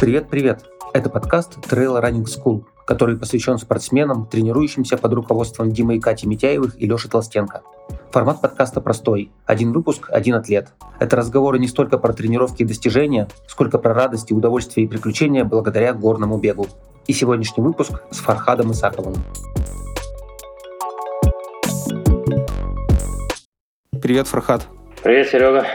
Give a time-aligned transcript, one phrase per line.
[0.00, 0.64] Привет-привет!
[0.94, 6.80] Это подкаст Trail Running School, который посвящен спортсменам, тренирующимся под руководством Димы и Кати Митяевых
[6.80, 7.60] и Леши Толстенко.
[8.10, 9.30] Формат подкаста простой.
[9.44, 10.68] Один выпуск, один атлет.
[10.98, 15.92] Это разговоры не столько про тренировки и достижения, сколько про радости, удовольствие и приключения благодаря
[15.92, 16.66] горному бегу.
[17.06, 19.16] И сегодняшний выпуск с Фархадом Исаковым.
[24.02, 24.66] Привет, Фархад.
[25.02, 25.66] Привет, Серега.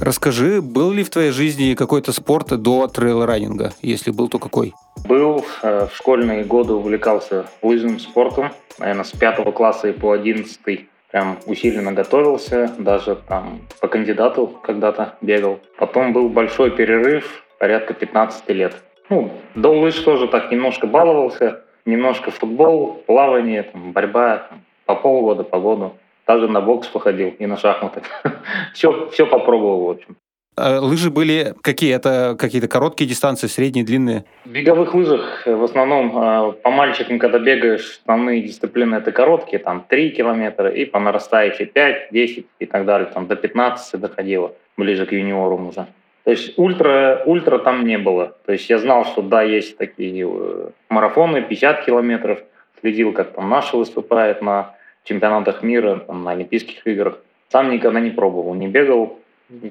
[0.00, 3.72] Расскажи, был ли в твоей жизни какой-то спорт до трейл-раннинга?
[3.82, 4.72] Если был, то какой?
[5.06, 5.44] Был.
[5.62, 8.50] Э, в школьные годы увлекался лыжным спортом.
[8.78, 12.72] Наверное, с пятого класса и по одиннадцатый прям усиленно готовился.
[12.78, 15.60] Даже там по кандидату когда-то бегал.
[15.78, 18.74] Потом был большой перерыв, порядка 15 лет.
[19.10, 21.60] Ну, до лыж тоже так немножко баловался.
[21.84, 24.48] Немножко футбол, плавание, там, борьба
[24.86, 25.92] по полгода, по году.
[26.30, 28.02] Даже на бокс походил и на шахматы.
[28.72, 30.16] все, все попробовал, в общем.
[30.56, 31.92] А лыжи были какие?
[31.92, 34.24] Это какие-то короткие дистанции, средние, длинные?
[34.44, 39.58] В беговых лыжах э, в основном э, по мальчикам, когда бегаешь, основные дисциплины это короткие,
[39.58, 44.52] там 3 километра, и по нарастающей 5, 10 и так далее, там до 15 доходило,
[44.76, 45.88] ближе к юниорам уже.
[46.22, 48.36] То есть ультра, ультра там не было.
[48.46, 52.38] То есть я знал, что да, есть такие э, марафоны, 50 километров,
[52.80, 57.18] следил, как там наши выступают на чемпионатах мира, там, на Олимпийских играх.
[57.48, 59.18] Сам никогда не пробовал, не бегал.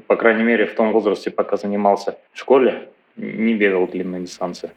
[0.08, 4.72] По крайней мере, в том возрасте, пока занимался в школе, не бегал длинные дистанции.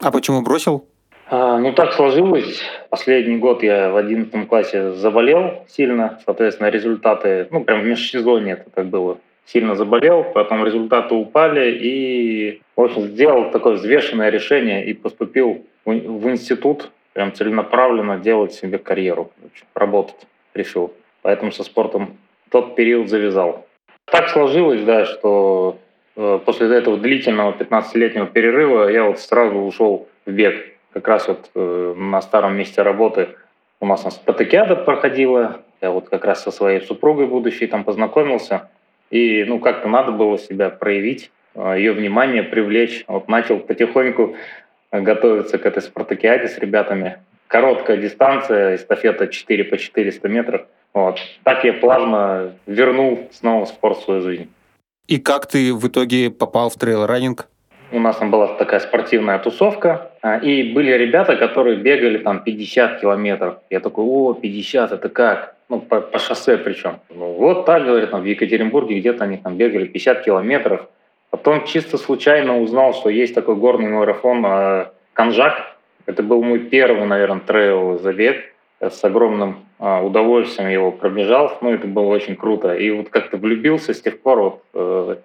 [0.00, 0.86] А почему бросил?
[1.30, 2.62] А, ну, так сложилось.
[2.88, 6.20] Последний год я в 11 классе заболел сильно.
[6.24, 9.18] Соответственно, результаты, ну, прям в межсезонье это так было.
[9.44, 16.28] Сильно заболел, потом результаты упали, и, в общем, сделал такое взвешенное решение и поступил в
[16.28, 19.32] институт прям целенаправленно делать себе карьеру,
[19.74, 20.92] работать решил.
[21.22, 22.16] Поэтому со спортом
[22.48, 23.66] тот период завязал.
[24.04, 25.78] Так сложилось, да, что
[26.14, 30.64] э, после этого длительного 15-летнего перерыва я вот сразу ушел в бег.
[30.92, 33.30] Как раз вот э, на старом месте работы
[33.80, 35.62] у нас на спартакиада проходила.
[35.80, 38.70] Я вот как раз со своей супругой будущей там познакомился.
[39.10, 43.02] И ну как-то надо было себя проявить, э, ее внимание привлечь.
[43.08, 44.36] Вот начал потихоньку
[44.92, 47.18] готовиться к этой спартакиаде с ребятами.
[47.46, 50.62] Короткая дистанция, эстафета 4 по 400 метров.
[50.92, 51.18] Вот.
[51.44, 54.50] Так я плавно вернул снова спорт в свою жизнь.
[55.06, 57.46] И как ты в итоге попал в трейл-раннинг?
[57.90, 63.00] У нас там была такая спортивная тусовка, а, и были ребята, которые бегали там 50
[63.00, 63.58] километров.
[63.70, 65.56] Я такой, о, 50, это как?
[65.70, 67.00] Ну, по, по шоссе причем.
[67.08, 70.86] Ну, вот так, говорят, там в Екатеринбурге где-то они там бегали 50 километров.
[71.30, 75.76] Потом чисто случайно узнал, что есть такой горный марафон э, Канжак.
[76.06, 78.36] Это был мой первый, наверное, трейл забег.
[78.80, 81.58] Я с огромным э, удовольствием его пробежал.
[81.60, 82.74] Ну, это было очень круто.
[82.74, 85.16] И вот как-то влюбился с тех пор вот, э,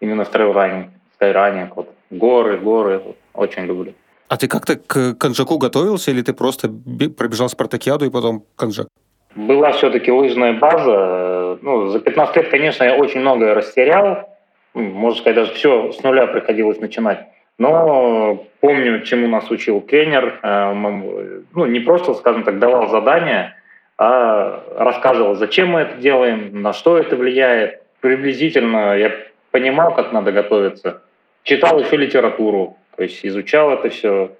[0.00, 1.76] именно в трейл-раннинг.
[1.76, 3.02] Вот, горы, горы.
[3.04, 3.92] Вот, очень люблю.
[4.28, 6.70] А ты как-то к Канжаку готовился или ты просто
[7.18, 8.86] пробежал спартакиаду и потом Канжак?
[9.34, 11.58] Была все-таки лыжная база.
[11.60, 14.30] Ну, за 15 лет, конечно, я очень многое растерял
[14.74, 17.26] можно сказать, даже все с нуля приходилось начинать.
[17.58, 20.40] Но помню, чему нас учил тренер.
[20.42, 23.56] Э, ну, не просто, скажем так, давал задания,
[23.98, 27.82] а рассказывал, зачем мы это делаем, на что это влияет.
[28.00, 29.12] Приблизительно я
[29.50, 31.02] понимал, как надо готовиться.
[31.42, 34.30] Читал еще литературу, то есть изучал это все.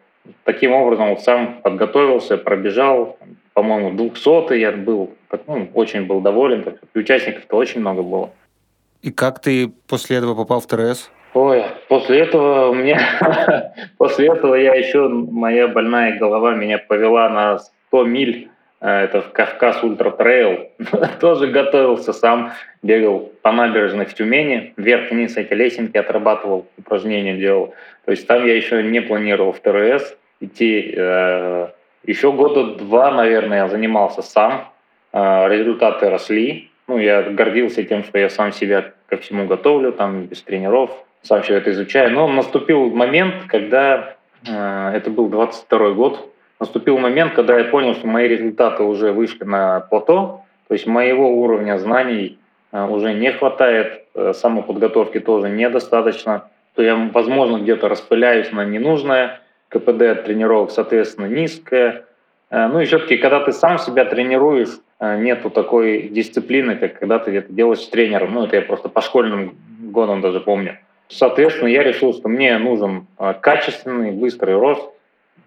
[0.45, 3.19] Таким образом, вот сам подготовился, пробежал.
[3.53, 5.13] По-моему, 200 я был,
[5.47, 6.65] ну, очень был доволен.
[6.95, 8.31] Участников-то очень много было.
[9.03, 11.11] И как ты после этого попал в ТРС?
[11.33, 17.59] Ой, после этого у меня, после этого я еще, моя больная голова меня повела на
[17.59, 18.51] 100 миль,
[18.81, 20.69] э, это в Кавказ Ультра Трейл.
[21.21, 22.53] Тоже готовился сам,
[22.83, 27.75] бегал по набережной в Тюмени, вверх-вниз эти лесенки отрабатывал, упражнения делал.
[28.05, 30.93] То есть там я еще не планировал в ТРС идти.
[30.97, 31.69] Э,
[32.05, 34.73] еще года два, наверное, я занимался сам.
[35.13, 40.25] Э, результаты росли, ну, я гордился тем, что я сам себя ко всему готовлю, там,
[40.27, 40.91] без тренеров,
[41.23, 42.11] сам все это изучаю.
[42.11, 46.29] Но наступил момент, когда, э, это был 22 год,
[46.59, 51.31] наступил момент, когда я понял, что мои результаты уже вышли на плато, то есть моего
[51.31, 52.39] уровня знаний
[52.73, 59.41] э, уже не хватает, э, самоподготовки тоже недостаточно, то я, возможно, где-то распыляюсь на ненужное,
[59.69, 62.05] КПД от тренировок, соответственно, низкое.
[62.51, 67.31] Э, ну и все-таки, когда ты сам себя тренируешь, нету такой дисциплины, как когда ты
[67.31, 68.35] это делаешь с тренером.
[68.35, 70.79] Ну, это я просто по школьным годам даже помню.
[71.11, 74.89] Соответственно, я решил, что мне нужен э, качественный, быстрый рост,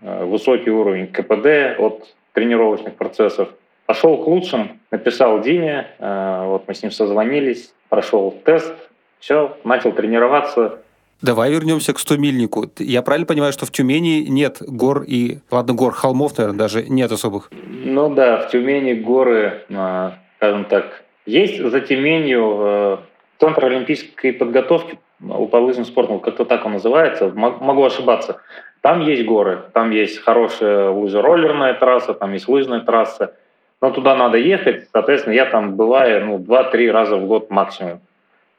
[0.01, 3.49] э, высокий уровень КПД от тренировочных процессов.
[3.85, 8.73] Пошел к лучшим, написал Дине, э, вот мы с ним созвонились, прошел тест,
[9.19, 10.82] все, начал тренироваться.
[11.23, 12.69] Давай вернемся к 100-мильнику.
[12.79, 17.09] Я правильно понимаю, что в Тюмени нет гор и, ладно, гор, холмов, наверное, даже нет
[17.13, 17.49] особых?
[17.61, 22.97] Ну да, в Тюмени горы, э, скажем так, есть за Тюменью э,
[23.39, 25.85] Центр олимпийской подготовки по лыжным
[26.19, 28.41] как-то так он называется, могу ошибаться.
[28.81, 33.33] Там есть горы, там есть хорошая лыжероллерная трасса, там есть лыжная трасса.
[33.81, 38.01] Но туда надо ехать, соответственно, я там бываю ну, 2-3 раза в год максимум.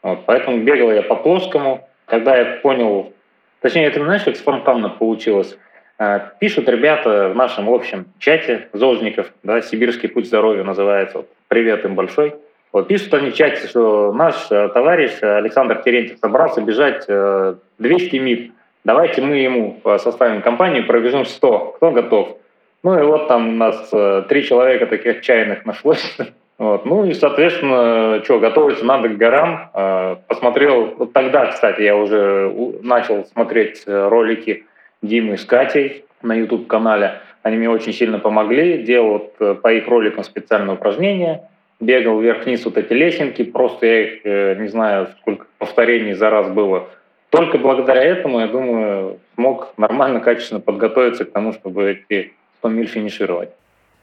[0.02, 1.86] Вот, поэтому бегал я по плоскому.
[2.06, 3.12] Когда я понял,
[3.60, 5.56] точнее, это, знаешь, как спонтанно получилось.
[5.98, 11.18] Э, пишут ребята в нашем общем чате Золжников, да, «Сибирский путь здоровья» называется.
[11.18, 12.34] Вот, привет им большой.
[12.72, 18.18] Вот пишут они в чате, что наш э, товарищ Александр Терентьев собрался бежать 200 э,
[18.18, 18.52] миль.
[18.82, 21.58] Давайте мы ему составим компанию, пробежим 100.
[21.76, 22.36] Кто готов?
[22.82, 23.90] Ну и вот там у нас
[24.28, 26.18] три человека таких чайных нашлось.
[26.58, 26.84] Вот.
[26.84, 29.70] Ну и, соответственно, что, готовиться надо к горам.
[29.72, 32.52] А, посмотрел, вот тогда, кстати, я уже
[32.82, 34.64] начал смотреть э, ролики
[35.02, 37.20] Димы с Катей на YouTube-канале.
[37.42, 38.82] Они мне очень сильно помогли.
[38.82, 41.42] Делал вот э, по их роликам специальные упражнения.
[41.80, 43.42] Бегал вверх-вниз вот эти лесенки.
[43.42, 46.88] Просто я их, э, не знаю, сколько повторений за раз было.
[47.30, 52.86] Только благодаря этому, я думаю, смог нормально, качественно подготовиться к тому, чтобы эти 100 миль
[52.86, 53.50] финишировать.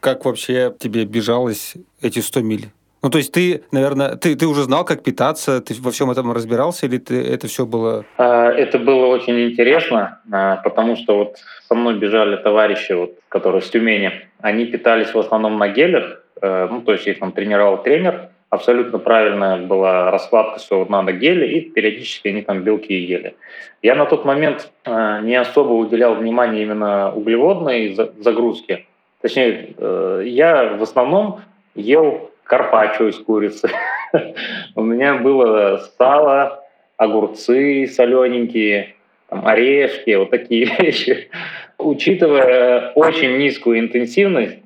[0.02, 2.66] Как вообще тебе бежалось эти 100 миль?
[3.04, 6.32] Ну, то есть ты, наверное, ты, ты уже знал, как питаться, ты во всем этом
[6.32, 8.04] разбирался, или ты, это все было...
[8.18, 11.38] А, это было очень интересно, а, потому что вот
[11.68, 16.68] со мной бежали товарищи, вот, которые с Тюмени, они питались в основном на гелях, э,
[16.70, 21.48] ну, то есть их там тренировал тренер, абсолютно правильная была раскладка, что вот надо гели,
[21.48, 23.36] и периодически они там белки и ели.
[23.82, 28.86] Я на тот момент э, не особо уделял внимание именно углеводной загрузке,
[29.22, 31.42] Точнее, э, я в основном
[31.76, 33.70] ел карпаччо из курицы.
[34.76, 36.64] У меня было сало,
[36.98, 38.96] огурцы солененькие,
[39.30, 41.30] там, орешки, вот такие вещи.
[41.78, 44.58] Учитывая очень низкую интенсивность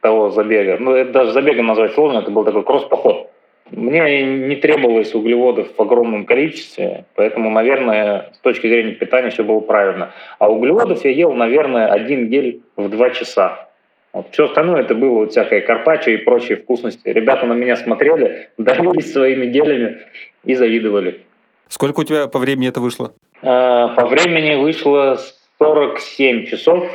[0.00, 3.30] того забега, ну это даже забегом назвать сложно, это был такой кросс-поход.
[3.70, 9.60] Мне не требовалось углеводов в огромном количестве, поэтому, наверное, с точки зрения питания все было
[9.60, 10.12] правильно.
[10.38, 13.63] А углеводов я ел, наверное, один гель в два часа.
[14.14, 14.28] Вот.
[14.30, 17.08] Все остальное это было вот всякое карпаччо и прочие вкусности.
[17.08, 19.98] Ребята на меня смотрели, давились своими гелями
[20.44, 21.20] и завидовали.
[21.68, 23.12] Сколько у тебя по времени это вышло?
[23.42, 25.18] А, по времени вышло
[25.58, 26.88] 47 часов.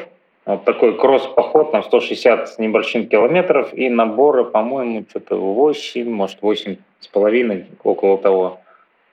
[0.45, 6.77] Вот такой кросс-поход, там 160 с небольшим километров, и наборы, по-моему, что-то 8, может, 8
[7.01, 8.61] с половиной, около того.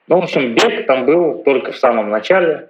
[0.07, 2.69] Ну, в общем, бег там был только в самом начале,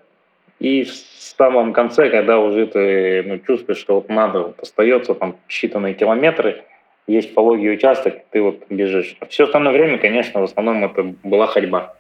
[0.60, 5.36] и в самом конце, когда уже ты ну, чувствуешь, что вот надо, вот остается там
[5.50, 6.64] считанные километры,
[7.08, 9.16] есть пологий участок, ты вот бежишь.
[9.20, 11.96] А все остальное время, конечно, в основном это была ходьба.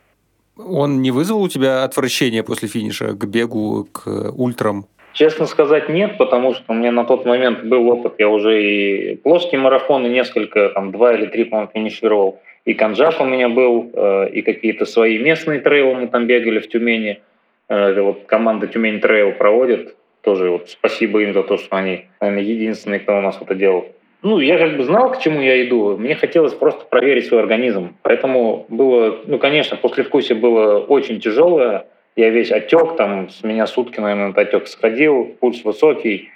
[0.58, 4.88] Он не вызвал у тебя отвращения после финиша к бегу, к ультрам?
[5.14, 9.16] Честно сказать, нет, потому что у меня на тот момент был опыт, я уже и
[9.16, 12.40] плоский марафон, и несколько, там, два или три, по-моему, финишировал.
[12.66, 16.68] И Канжак у меня был, э, и какие-то свои местные трейлы мы там бегали в
[16.68, 17.22] Тюмени.
[17.70, 19.96] Э, вот команда Тюмень Трейл проводит.
[20.22, 23.88] Тоже вот спасибо им за то, что они, наверное, единственные, кто у нас это делал.
[24.24, 25.96] Ну, я как бы знал, к чему я иду.
[25.98, 27.96] Мне хотелось просто проверить свой организм.
[28.02, 31.86] Поэтому было, ну, конечно, после послевкусие было очень тяжелое.
[32.16, 36.32] Я весь отек, там, с меня сутки, наверное, этот отек сходил, пульс высокий.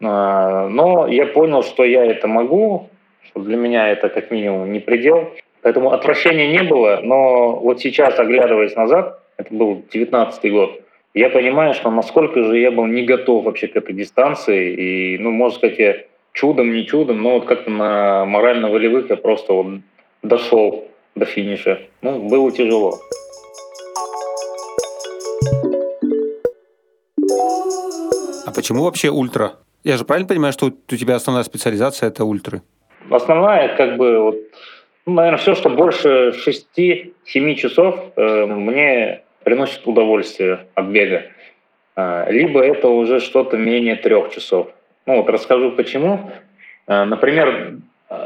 [0.00, 2.88] А, но я понял, что я это могу,
[3.24, 5.28] что для меня это как минимум не предел.
[5.62, 10.82] Поэтому отвращения не было, но вот сейчас, оглядываясь назад, это был 19 год,
[11.14, 15.30] я понимаю, что насколько же я был не готов вообще к этой дистанции, и, ну,
[15.30, 15.96] можно сказать, я
[16.32, 19.80] чудом, не чудом, но вот как-то на морально-волевых я просто вот
[20.22, 21.80] дошел до финиша.
[22.02, 22.94] Ну, было тяжело.
[28.46, 29.52] А почему вообще ультра?
[29.84, 32.62] Я же правильно понимаю, что у тебя основная специализация– это ультры?
[33.10, 34.36] Основная, как бы, вот,
[35.06, 41.22] ну, наверное, все, что больше 6-7 часов, э, мне приносит удовольствие от бега.
[41.96, 44.68] А, либо это уже что-то менее трех часов.
[45.06, 46.30] Ну вот расскажу почему.
[46.86, 47.76] А, например,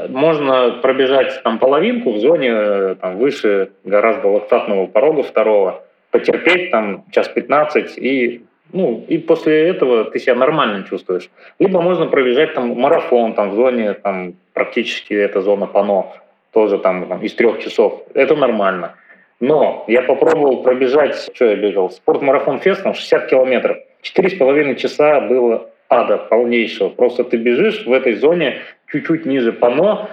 [0.09, 7.29] можно пробежать там половинку в зоне там, выше гораздо лактатного порога второго, потерпеть там час
[7.29, 11.31] 15 и ну, и после этого ты себя нормально чувствуешь.
[11.61, 16.07] Либо можно пробежать там марафон там, в зоне, там, практически эта зона пано,
[16.53, 18.03] тоже там, там из трех часов.
[18.15, 18.95] Это нормально.
[19.43, 23.77] Но я попробовал пробежать, что я бежал, спортмарафон фестом 60 километров.
[24.01, 26.91] Четыре с половиной часа было ада полнейшего.
[26.91, 30.09] Просто ты бежишь в этой зоне, чуть-чуть ниже пано,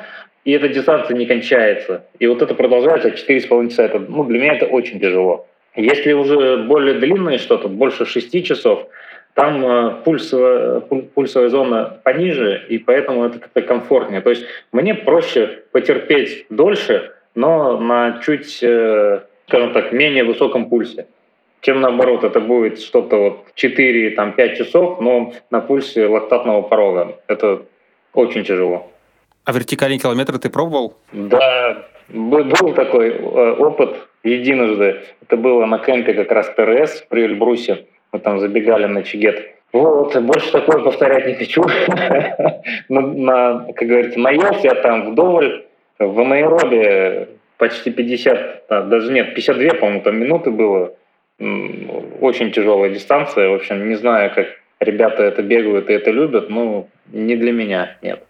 [0.45, 2.05] и эта дистанция не кончается.
[2.17, 3.83] И вот это продолжается 4,5 часа.
[3.83, 5.45] Это, ну, для меня это очень тяжело.
[5.75, 8.88] Если уже более длинное что-то, больше 6 часов,
[9.36, 14.21] там э, пульсовая, пульсовая зона пониже, и поэтому это как-то комфортнее.
[14.21, 21.07] То есть мне проще потерпеть дольше, но на чуть, э, скажем так, менее высоком пульсе
[21.62, 27.17] чем наоборот, это будет что-то вот 4-5 часов, но на пульсе лактатного порога.
[27.27, 27.63] Это
[28.13, 28.89] очень тяжело.
[29.45, 30.95] А вертикальные километры ты пробовал?
[31.12, 35.01] Да, был такой э, опыт единожды.
[35.21, 37.86] Это было на кемпе как раз ТРС при Эльбрусе.
[38.12, 39.55] Мы там забегали на Чигет.
[39.71, 41.63] Вот, больше такое повторять не хочу.
[42.89, 45.65] на, как говорится, наелся я там вдоволь.
[46.00, 50.94] В анаэробе почти 50, даже нет, 52, по-моему, там минуты было
[52.22, 53.50] очень тяжелая дистанция.
[53.50, 54.48] В общем, не знаю, как
[54.79, 58.24] ребята это бегают и это любят, но не для меня, нет.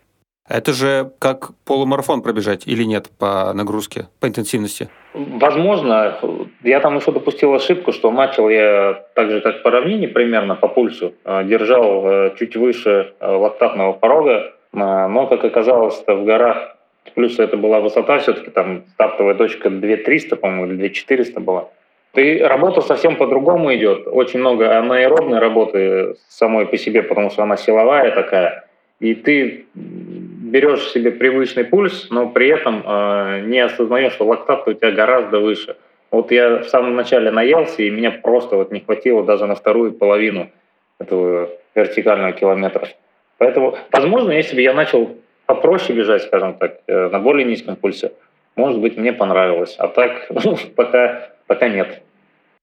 [0.47, 4.89] Это же как полумарафон пробежать или нет по нагрузке, по интенсивности?
[5.13, 6.17] Возможно.
[6.63, 10.67] Я там еще допустил ошибку, что начал я так же, как по равнине примерно, по
[10.67, 11.13] пульсу.
[11.23, 16.77] Э, держал э, чуть выше э, лактатного порога, но, как оказалось, в горах,
[17.13, 21.69] плюс это была высота все-таки, там стартовая точка 2300, по-моему, или 2400 была.
[22.15, 24.07] И работа совсем по-другому идет.
[24.07, 28.65] Очень много анаэробной работы самой по себе, потому что она силовая такая.
[28.99, 34.73] И ты берешь себе привычный пульс, но при этом э, не осознаешь, что лактат у
[34.73, 35.77] тебя гораздо выше.
[36.11, 39.93] Вот я в самом начале наелся, и меня просто вот не хватило даже на вторую
[39.93, 40.49] половину
[40.99, 42.89] этого вертикального километра.
[43.37, 45.15] Поэтому, возможно, если бы я начал
[45.49, 48.11] попроще бежать, скажем так, э, на более низком пульсе,
[48.55, 49.75] может быть, мне понравилось.
[49.79, 52.03] А так, ну, пока Пока нет.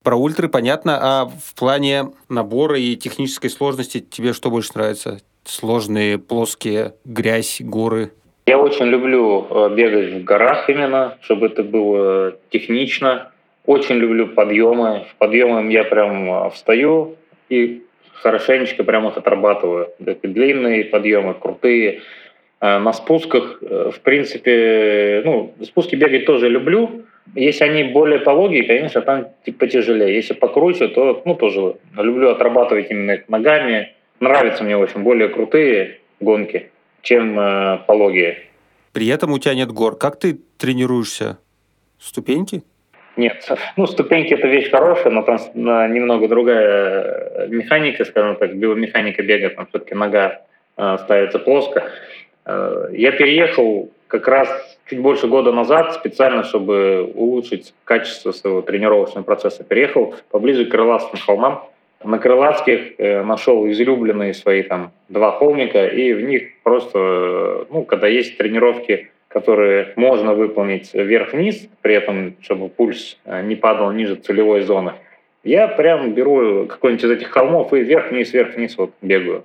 [0.04, 5.18] Про ультры понятно, а в плане набора и технической сложности тебе что больше нравится?
[5.44, 8.12] Сложные, плоские, грязь, горы?
[8.46, 13.32] Я очень люблю э, бегать в горах именно, чтобы это было технично.
[13.64, 15.06] Очень люблю подъемы.
[15.10, 17.16] В подъемы я прям э, встаю
[17.48, 17.82] и
[18.22, 19.88] хорошенечко прям их отрабатываю.
[19.98, 22.02] Это длинные подъемы, крутые.
[22.60, 29.00] Э, на спусках, в принципе, ну, спуски бегать тоже люблю, если они более пологие, конечно,
[29.02, 30.14] там типа потяжелее.
[30.14, 33.94] Если покруче, то ну, тоже люблю отрабатывать именно ногами.
[34.20, 36.70] Нравятся мне, в общем, более крутые гонки,
[37.02, 38.38] чем э, пологие.
[38.92, 39.96] При этом у тебя нет гор.
[39.96, 41.38] Как ты тренируешься?
[41.98, 42.62] Ступеньки?
[43.16, 43.46] Нет.
[43.76, 49.50] Ну, ступеньки– это вещь хорошая, но там немного другая э, механика, скажем так, биомеханика бега.
[49.50, 50.42] Там все-таки нога
[50.76, 51.90] э, ставится плоско.
[52.46, 54.48] Э, я переехал как раз
[54.88, 61.18] чуть больше года назад специально, чтобы улучшить качество своего тренировочного процесса, переехал поближе к Крылатским
[61.18, 61.64] холмам.
[62.04, 67.84] На Крылатских э, нашел излюбленные свои там два холмика, и в них просто, э, ну,
[67.84, 74.62] когда есть тренировки, которые можно выполнить вверх-вниз, при этом, чтобы пульс не падал ниже целевой
[74.62, 74.94] зоны,
[75.42, 79.44] я прям беру какой-нибудь из этих холмов и вверх-вниз, вверх-вниз вот бегаю.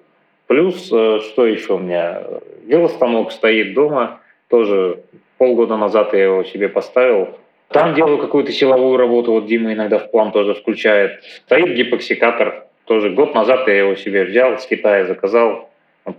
[0.52, 2.24] Плюс, что еще у меня?
[2.66, 5.00] Велостанок стоит дома, тоже
[5.38, 7.30] полгода назад я его себе поставил.
[7.70, 11.24] Там делаю какую-то силовую работу, вот Дима иногда в план тоже включает.
[11.46, 15.70] Стоит гипоксикатор, тоже год назад я его себе взял, с Китая заказал.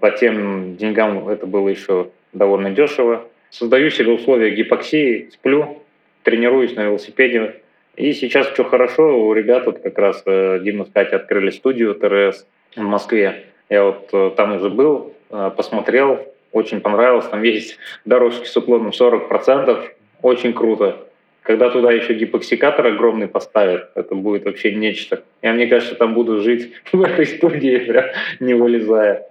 [0.01, 3.27] По тем деньгам это было еще довольно дешево.
[3.51, 5.83] Создаю себе условия гипоксии, сплю,
[6.23, 7.57] тренируюсь на велосипеде.
[7.97, 11.95] И сейчас что хорошо, у ребят вот как раз э, Дима с Катей открыли студию
[11.95, 13.52] ТРС в Москве.
[13.73, 16.19] Я вот э, там уже был, э, посмотрел,
[16.52, 17.25] очень понравилось.
[17.25, 19.88] Там есть дорожки с уклоном 40%,
[20.21, 20.99] очень круто.
[21.41, 25.23] Когда туда еще гипоксикатор огромный поставят, это будет вообще нечто.
[25.41, 28.05] Я, мне кажется, там буду жить в этой студии, прям
[28.41, 29.26] не вылезая.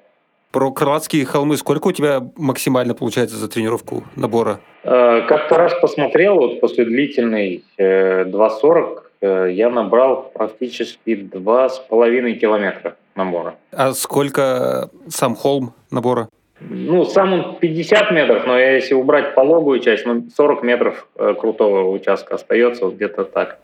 [0.51, 1.55] Про крылатские холмы.
[1.55, 4.59] Сколько у тебя максимально получается за тренировку набора?
[4.83, 12.95] Э, как-то раз посмотрел, вот после длительной 2.40 э, э, я набрал практически 2,5 километра
[13.25, 13.55] набора.
[13.71, 16.29] А сколько сам холм набора?
[16.59, 21.89] Ну, сам он 50 метров, но если убрать пологую часть, ну, 40 метров э, крутого
[21.89, 23.57] участка остается, вот где-то так.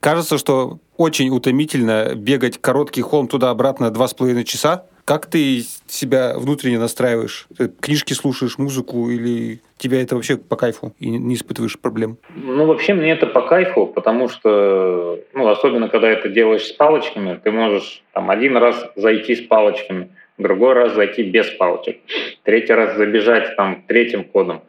[0.00, 4.84] Кажется, что очень утомительно бегать короткий холм туда-обратно два с половиной часа.
[5.04, 7.46] Как ты себя внутренне настраиваешь?
[7.56, 12.16] Ты книжки слушаешь, музыку или тебя это вообще по кайфу и не испытываешь проблем?
[12.34, 17.38] Ну, вообще мне это по кайфу, потому что, ну, особенно когда это делаешь с палочками,
[17.42, 20.08] ты можешь там один раз зайти с палочками–
[20.38, 21.98] другой раз зайти без палочек,
[22.42, 24.62] третий раз забежать там третьим кодом,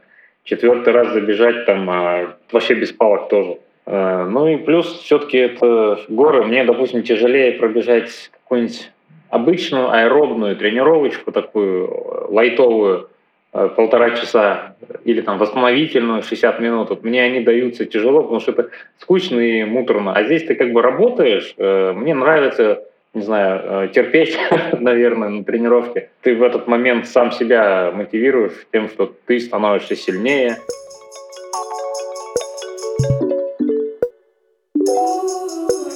[0.44, 3.58] четвертый раз забежать там а, вообще без палок тоже.
[3.86, 6.44] А, ну и плюс все-таки это горы.
[6.46, 8.92] Мне, допустим, тяжелее пробежать какую-нибудь
[9.30, 13.10] обычную аэробную тренировочку, такую лайтовую,
[13.54, 18.52] э, полтора часа или там восстановительную 60 минут, вот мне они даются тяжело, потому что
[18.52, 20.14] это скучно и муторно.
[20.14, 24.38] А здесь ты как бы работаешь, э, мне нравится не знаю, терпеть,
[24.80, 26.10] наверное, на тренировке.
[26.22, 30.58] Ты в этот момент сам себя мотивируешь тем, что ты становишься сильнее.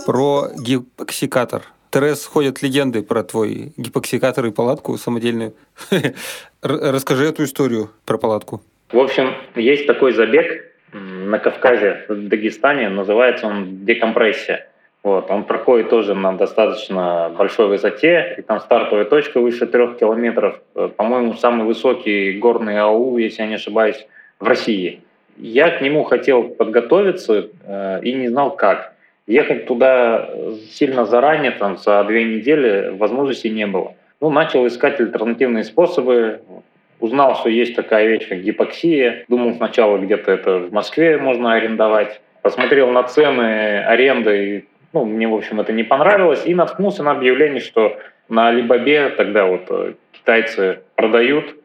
[0.05, 1.63] Про гипоксикатор.
[1.89, 5.53] ТРС ходят легенды про твой гипоксикатор и палатку самодельную.
[6.62, 8.62] Расскажи эту историю про палатку.
[8.91, 14.67] В общем, есть такой забег на Кавказе, в Дагестане, называется он декомпрессия.
[15.01, 20.60] Вот, он проходит тоже на достаточно большой высоте, и там стартовая точка выше трех километров.
[20.75, 24.05] Э, по-моему, самый высокий горный аул, если я не ошибаюсь,
[24.39, 25.01] в России.
[25.38, 28.93] Я к нему хотел подготовиться э, и не знал как.
[29.29, 30.27] Ехать туда
[30.71, 33.93] сильно заранее, там, за две недели, возможности не было.
[34.19, 36.41] Ну, начал искать альтернативные способы,
[37.00, 39.25] узнал, что есть такая вещь, как гипоксия.
[39.27, 42.19] Думал сначала где-то это в Москве можно арендовать.
[42.41, 46.41] Посмотрел на цены аренды, ну, мне, в общем, это не понравилось.
[46.48, 51.55] И наткнулся на объявление, что на Алибабе тогда вот э, китайцы продают.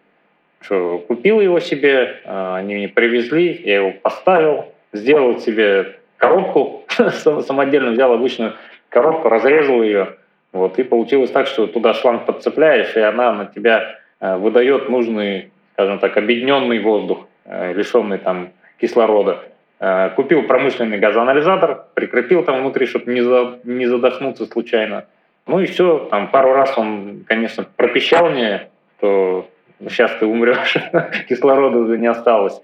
[0.61, 6.85] Что, купил его себе, э, они мне привезли, я его поставил, сделал себе коробку,
[7.43, 8.55] самодельно взял обычную
[8.89, 10.17] коробку, разрезал ее,
[10.53, 15.51] вот, и получилось так, что туда шланг подцепляешь, и она на тебя э, выдает нужный,
[15.75, 18.51] скажем так, объединенный воздух, э, лишенный там
[18.81, 19.43] кислорода.
[19.81, 25.07] Э, купил промышленный газоанализатор, прикрепил там внутри, чтобы не, за, не задохнуться случайно.
[25.47, 29.47] Ну и все, там пару раз он, конечно, пропищал мне, что
[29.89, 30.77] сейчас ты умрешь,
[31.29, 32.63] кислорода уже не осталось.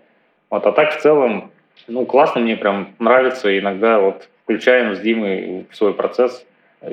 [0.49, 1.51] Вот, а так в целом
[1.87, 3.57] ну, классно, мне прям нравится.
[3.59, 6.45] Иногда вот включаем с Димой в свой процесс.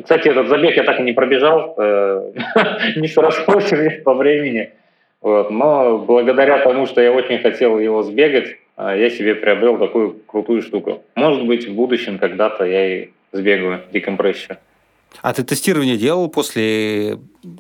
[0.03, 2.33] Кстати, этот забег я так и не пробежал, э,
[2.97, 3.71] не срослось
[4.05, 4.71] по времени.
[5.21, 5.49] Вот.
[5.49, 10.61] Но благодаря тому, что я очень хотел его сбегать, э, я себе приобрел такую крутую
[10.61, 11.03] штуку.
[11.15, 14.57] Может быть, в будущем когда-то я и сбегаю декомпрессию.
[15.21, 17.17] А ты тестирование делал после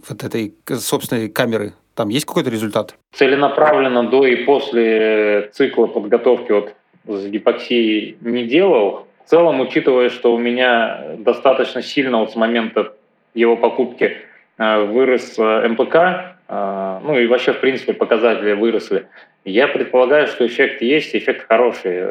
[0.07, 1.73] вот этой собственной камеры?
[1.95, 2.95] Там есть какой-то результат?
[3.13, 6.75] Целенаправленно до и после цикла подготовки вот
[7.07, 9.07] с гипоксией не делал.
[9.25, 12.93] В целом, учитывая, что у меня достаточно сильно вот с момента
[13.33, 14.17] его покупки
[14.57, 15.95] э, вырос э, МПК,
[16.47, 19.07] э, ну и вообще, в принципе, показатели выросли,
[19.45, 22.03] я предполагаю, что эффект есть, эффект хороший.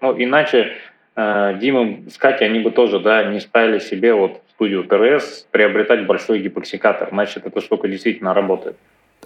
[0.00, 0.72] Ну, иначе
[1.16, 6.40] Дима с Катей, они бы тоже да, не ставили себе вот студию ТРС приобретать большой
[6.40, 8.76] гипоксикатор, значит, эта штука действительно работает.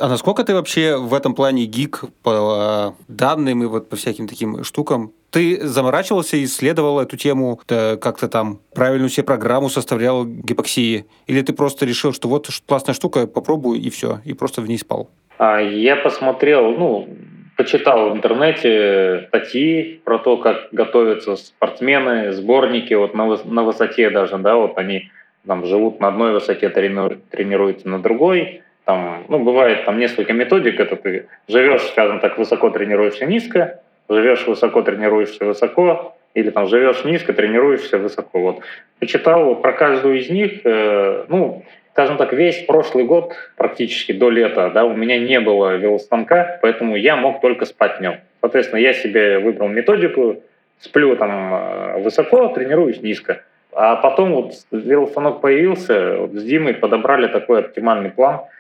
[0.01, 4.63] А насколько ты вообще в этом плане гик по данным и вот по всяким таким
[4.65, 5.13] штукам?
[5.31, 11.07] Ты заморачивался, исследовал эту тему, как-то там правильную себе программу составлял гипоксии?
[11.27, 14.79] Или ты просто решил, что вот классная штука, попробую и все, и просто в ней
[14.79, 15.11] спал?
[15.39, 17.09] А, я посмотрел, ну,
[17.57, 24.39] почитал в интернете статьи про то, как готовятся спортсмены, сборники вот на, на высоте даже,
[24.39, 25.11] да, вот они
[25.47, 30.96] там живут на одной высоте, тренируются на другой, там, ну, бывает там несколько методик, это
[30.96, 37.35] ты живешь, скажем так, высоко тренируешься низко, живешь высоко, тренируешься высоко, или там живешь низко,
[37.35, 38.40] тренируешься высоко.
[38.40, 38.61] Вот.
[38.98, 44.70] Почитал про каждую из них, э, ну, скажем так, весь прошлый год, практически до лета,
[44.72, 48.14] да, у меня не было велостанка, поэтому я мог только спать в нем.
[48.40, 50.42] Соответственно, я себе выбрал методику,
[50.81, 53.42] сплю там э, высоко, тренируюсь низко.
[53.72, 58.40] А потом вот велостанок появился, вот с Димой подобрали такой оптимальный план–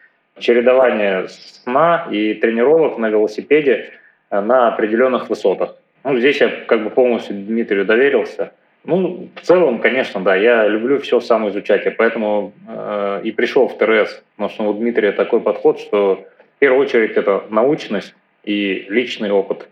[0.40, 3.90] чередование сна и тренировок на велосипеде
[4.30, 5.76] э, на определенных высотах.
[6.04, 8.52] Ну, здесь я как бы полностью Дмитрию доверился.
[8.84, 13.68] Ну, в целом, конечно, да, я люблю все сам изучать, и поэтому э, и пришел
[13.68, 18.86] в ТРС, потому что у Дмитрия такой подход, что в первую очередь это научность и
[18.88, 19.68] личный опыт.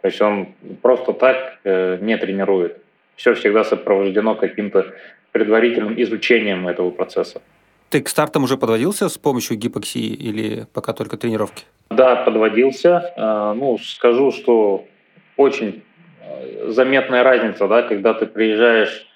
[0.00, 0.48] То есть он
[0.82, 2.78] просто так э, не тренирует.
[3.16, 4.86] Все всегда сопровождено каким-то
[5.32, 7.40] предварительным изучением этого процесса.
[7.92, 11.64] Ты к стартам уже подводился с помощью гипоксии или пока только тренировки?
[11.90, 13.12] Да, подводился.
[13.18, 14.86] А, ну, скажу, что
[15.36, 15.82] очень
[16.22, 19.06] э, заметная разница, да, когда ты приезжаешь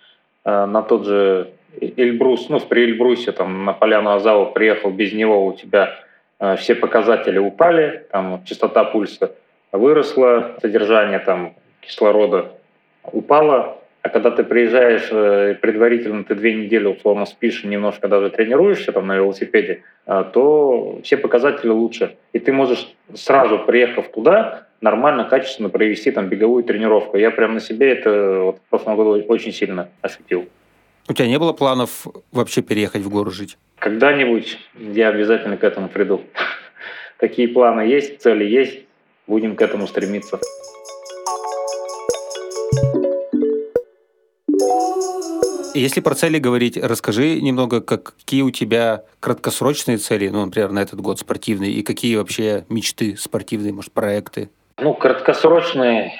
[0.44, 5.46] э, на тот же Эльбрус, ну, при Эльбрусе, там, на поляну Азаву приехал, без него
[5.46, 5.94] у тебя
[6.38, 9.32] э, все показатели упали, там, частота пульса
[9.72, 12.52] выросла, содержание там кислорода
[13.04, 18.92] упало, а когда ты приезжаешь, э, предварительно ты две недели условно спишь, немножко даже тренируешься
[18.92, 22.14] там на велосипеде, э, то все показатели лучше.
[22.32, 27.16] И ты можешь сразу, приехав туда, нормально, качественно провести там беговую тренировку.
[27.16, 30.48] Я прям на себе это вот, в прошлом году очень сильно ощутил.
[31.08, 33.58] У тебя не было планов вообще переехать в гору жить?
[33.80, 36.20] Когда-нибудь я обязательно к этому приду.
[37.18, 38.84] Такие планы есть, цели есть.
[39.26, 40.38] будем к этому стремиться.
[45.76, 51.00] Если про цели говорить, расскажи немного, какие у тебя краткосрочные цели, ну, например, на этот
[51.00, 54.48] год спортивные, и какие вообще мечты спортивные, может, проекты?
[54.78, 56.12] Ну, краткосрочные,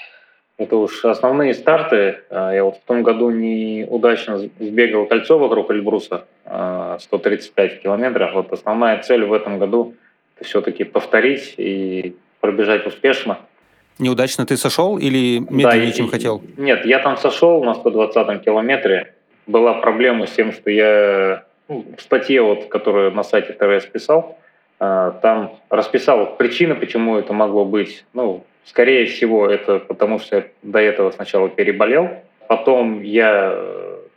[0.59, 2.19] это уж основные старты.
[2.29, 8.35] А, я вот в том году неудачно сбегал кольцо вокруг Эльбруса, 135 а, километров.
[8.35, 9.95] Вот основная цель в этом году–
[10.43, 13.39] все-таки повторить и пробежать успешно.
[13.99, 16.43] Неудачно ты сошел или медленнее, да, чем хотел?
[16.59, 19.15] Нет, я там сошел на 120 километре
[19.47, 24.39] была проблема с тем, что я ну, в статье, вот, которую на сайте ТРС писал,
[24.79, 28.05] а, там расписал причины, почему это могло быть.
[28.13, 32.11] Ну, скорее всего, это потому, что я до этого сначала переболел,
[32.49, 33.57] потом я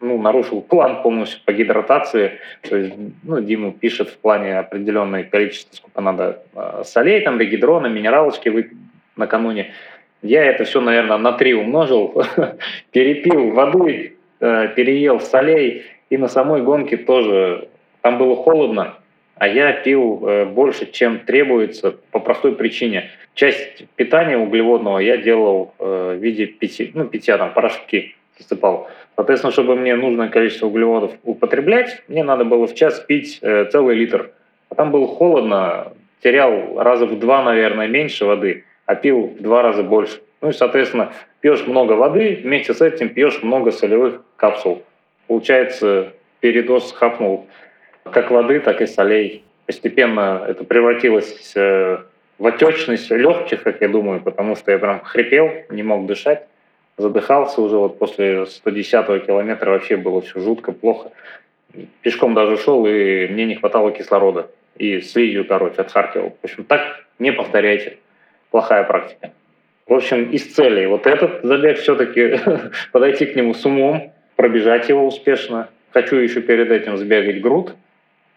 [0.01, 2.39] ну, нарушил план полностью по гидратации.
[2.67, 7.87] То есть, ну, Дима пишет в плане определенное количество, сколько надо а, солей, там, регидрона,
[7.87, 8.77] минералочки выпить
[9.15, 9.73] накануне.
[10.21, 12.23] Я это все, наверное, на три умножил,
[12.91, 17.67] перепил воды, Э, переел солей, и на самой гонке тоже
[18.01, 18.95] там было холодно,
[19.35, 23.09] а я пил э, больше, чем требуется по простой причине.
[23.33, 28.89] Часть питания углеводного я делал э, в виде пяти, ну, питья, там, порошки засыпал.
[29.17, 34.31] Соответственно, чтобы мне нужное количество углеводов употреблять, мне надо было в час пить целый литр.
[34.69, 35.91] А там было холодно,
[36.23, 40.21] терял раза в два, наверное, меньше воды, а пил в два раза больше.
[40.39, 44.83] Ну и, соответственно, пьешь много воды, вместе с этим пьешь много солевых капсул.
[45.27, 47.47] Получается, передоз хапнул
[48.03, 49.43] как воды, так и солей.
[49.65, 51.99] Постепенно это превратилось э,
[52.39, 56.47] в отечность легких, как я думаю, потому что я прям хрипел, не мог дышать,
[56.97, 61.11] задыхался уже вот после 110 километра, вообще было все жутко, плохо.
[62.01, 64.49] Пешком даже шел, и мне не хватало кислорода.
[64.77, 66.35] И слизью, короче, отхаркивал.
[66.41, 67.97] В общем, так не повторяйте.
[68.49, 69.31] Плохая практика.
[69.89, 72.39] В общем, из целей вот этот забег все-таки
[72.91, 75.67] подойти к нему с умом, пробежать его успешно.
[75.91, 77.73] Хочу еще перед этим сбегать груд.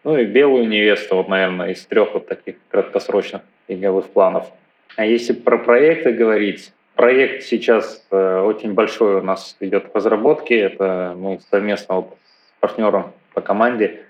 [0.03, 4.51] Ну и белую невесту, вот, наверное, из трех вот таких краткосрочных беговых планов.
[4.97, 10.59] А если про проекты говорить, проект сейчас э, очень большой у нас идет в разработке.
[10.59, 14.01] Это мы совместно вот с партнером по команде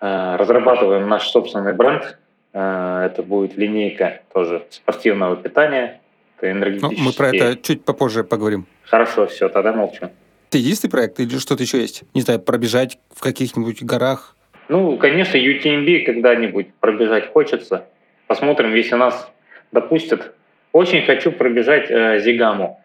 [0.00, 2.16] э, разрабатываем наш собственный бренд.
[2.52, 6.00] Э, это будет линейка тоже спортивного питания,
[6.50, 6.98] энергетические.
[6.98, 8.66] Ну, мы про это чуть попозже поговорим.
[8.84, 10.10] Хорошо, все, тогда молчу.
[10.48, 12.02] Это единственный проект или что-то еще есть?
[12.14, 14.36] Не знаю, пробежать в каких-нибудь горах?
[14.68, 17.86] Ну, конечно, UTMB когда-нибудь пробежать хочется.
[18.26, 19.30] Посмотрим, если нас
[19.72, 20.34] допустят.
[20.72, 22.80] Очень хочу пробежать э, Зигаму.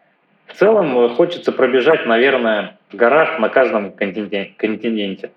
[0.47, 4.53] В целом э, хочется пробежать, наверное, в горах на каждом континенте.
[4.57, 5.31] континенте.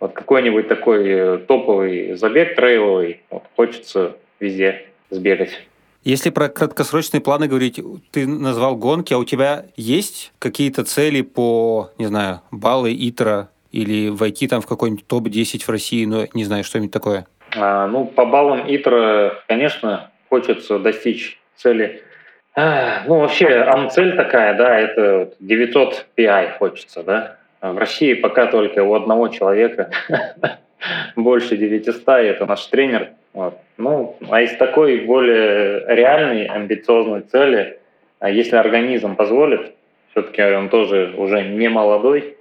[0.00, 3.22] Вот какой-нибудь такой э, топовый забег трейловый.
[3.30, 5.60] Вот, хочется везде сбегать.
[6.04, 11.90] Если про краткосрочные планы говорить, ты назвал гонки, а у тебя есть какие-то цели по,
[11.96, 16.64] не знаю, баллы ИТРа или войти там в какой-нибудь топ-10 в России, но не знаю,
[16.64, 17.26] что-нибудь такое?
[17.54, 22.02] А, ну, по баллам ИТРа, конечно, хочется достичь цели.
[22.56, 27.36] А, ну, вообще, цель такая, да, это 900 PI хочется, да.
[27.60, 29.90] А в России пока только у одного человека
[31.16, 33.58] больше 900, и это наш тренер– вот.
[33.78, 37.78] Ну, а из такой более реальной, амбициозной цели,
[38.18, 39.72] а если организм позволит,
[40.10, 42.36] все-таки он тоже уже не молодой,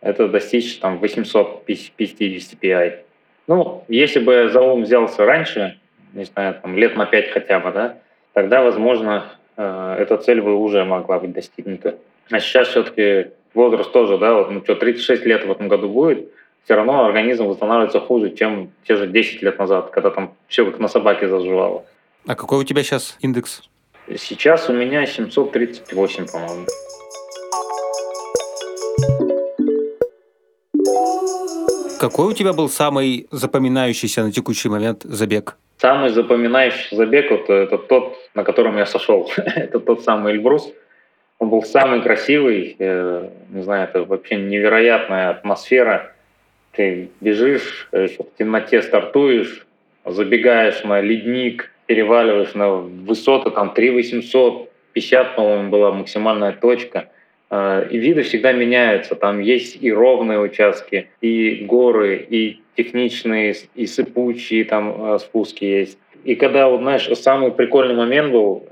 [0.00, 2.98] это достичь там 850 PI.
[3.48, 5.78] Ну, если бы за ум взялся раньше,
[6.14, 7.98] не знаю, там, лет на 5 хотя бы, да,
[8.32, 11.96] тогда, возможно, э, эта цель бы уже могла быть достигнута.
[12.30, 16.28] А сейчас все-таки возраст тоже, да, вот, ну что, 36 лет в этом году будет,
[16.66, 20.80] все равно организм восстанавливается хуже, чем те же 10 лет назад, когда там все как
[20.80, 21.84] на собаке заживало.
[22.26, 23.62] А какой у тебя сейчас индекс?
[24.16, 26.66] Сейчас у меня 738, по-моему.
[32.00, 35.56] Какой у тебя был самый запоминающийся на текущий момент забег?
[35.78, 39.30] Самый запоминающийся забег вот, это тот, на котором я сошел.
[39.36, 40.72] это тот самый Эльбрус.
[41.38, 42.74] Он был самый красивый.
[42.80, 46.15] Э, не знаю, это вообще невероятная атмосфера
[46.76, 49.66] ты бежишь, э, в темноте стартуешь,
[50.04, 57.08] забегаешь на ледник, переваливаешь на высоты, там 3800, 50, по-моему, была максимальная точка.
[57.50, 59.14] Э, и виды всегда меняются.
[59.14, 65.98] Там есть и ровные участки, и горы, и техничные, и сыпучие там э, спуски есть.
[66.24, 68.64] И когда, вот, знаешь, самый прикольный момент был,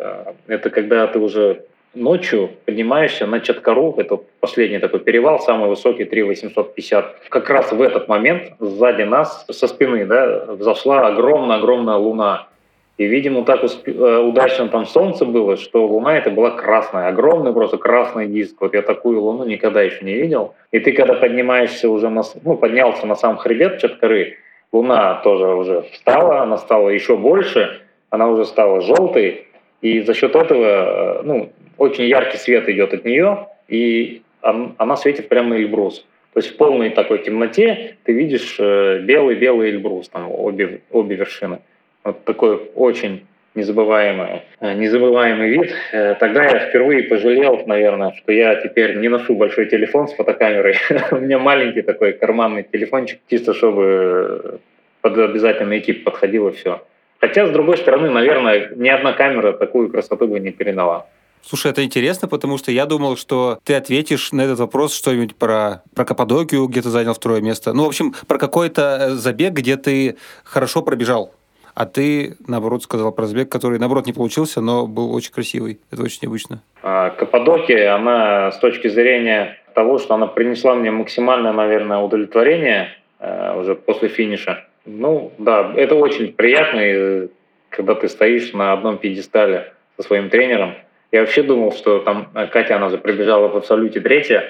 [0.49, 7.29] это когда ты уже ночью поднимаешься на Чаткару, это последний такой перевал, самый высокий 3850.
[7.29, 12.49] Как раз в этот момент сзади нас, со спины, да, взошла огромная-огромная луна.
[12.97, 17.77] И, видимо, так э, удачно там солнце было, что Луна это была красная, огромный просто
[17.77, 18.61] красный диск.
[18.61, 20.55] Вот я такую Луну никогда еще не видел.
[20.71, 24.37] И ты, когда поднимаешься уже, на, ну, поднялся на сам хребет Чаткары,
[24.71, 27.81] Луна тоже уже встала, она стала еще больше,
[28.11, 29.49] она уже стала желтой,
[29.85, 35.29] и за счет этого, э, ну, очень яркий свет идет от нее, и она светит
[35.29, 36.07] прямо на Эльбрус.
[36.33, 41.59] То есть в полной такой темноте ты видишь белый-белый э, Эльбрус, там обе, обе вершины.
[42.03, 45.75] Вот такой очень незабываемый, э, незабываемый вид.
[46.19, 50.77] Тогда я впервые пожалел, наверное, что я теперь не ношу большой телефон с фотокамерой.
[51.11, 54.61] У меня маленький такой карманный телефончик, чисто чтобы
[55.03, 56.81] под обязательный экип подходило все.
[57.27, 61.07] Хотя, с другой стороны, наверное, ни одна камера такую красоту бы не передала.
[61.41, 65.83] Слушай, это интересно, потому что я думал, что ты ответишь на этот вопрос что-нибудь про,
[65.95, 67.73] про Каппадокию, где ты занял второе место.
[67.73, 71.33] Ну, в общем, про какой-то э, забег, где ты хорошо пробежал.
[71.75, 75.81] А ты, наоборот, сказал про забег, который, наоборот, не получился, но был очень красивый.
[75.91, 76.61] Это очень необычно.
[76.83, 83.59] А, Каппадокия, она с точки зрения того, что она принесла мне максимальное, наверное, удовлетворение э,
[83.59, 84.67] уже после финиша.
[84.87, 87.29] Ну, да, это очень приятно,
[87.71, 90.75] когда ты стоишь на одном пьедестале со своим тренером.
[91.11, 94.45] Я вообще думал, что там Катя, она же прибежала в абсолюте третья.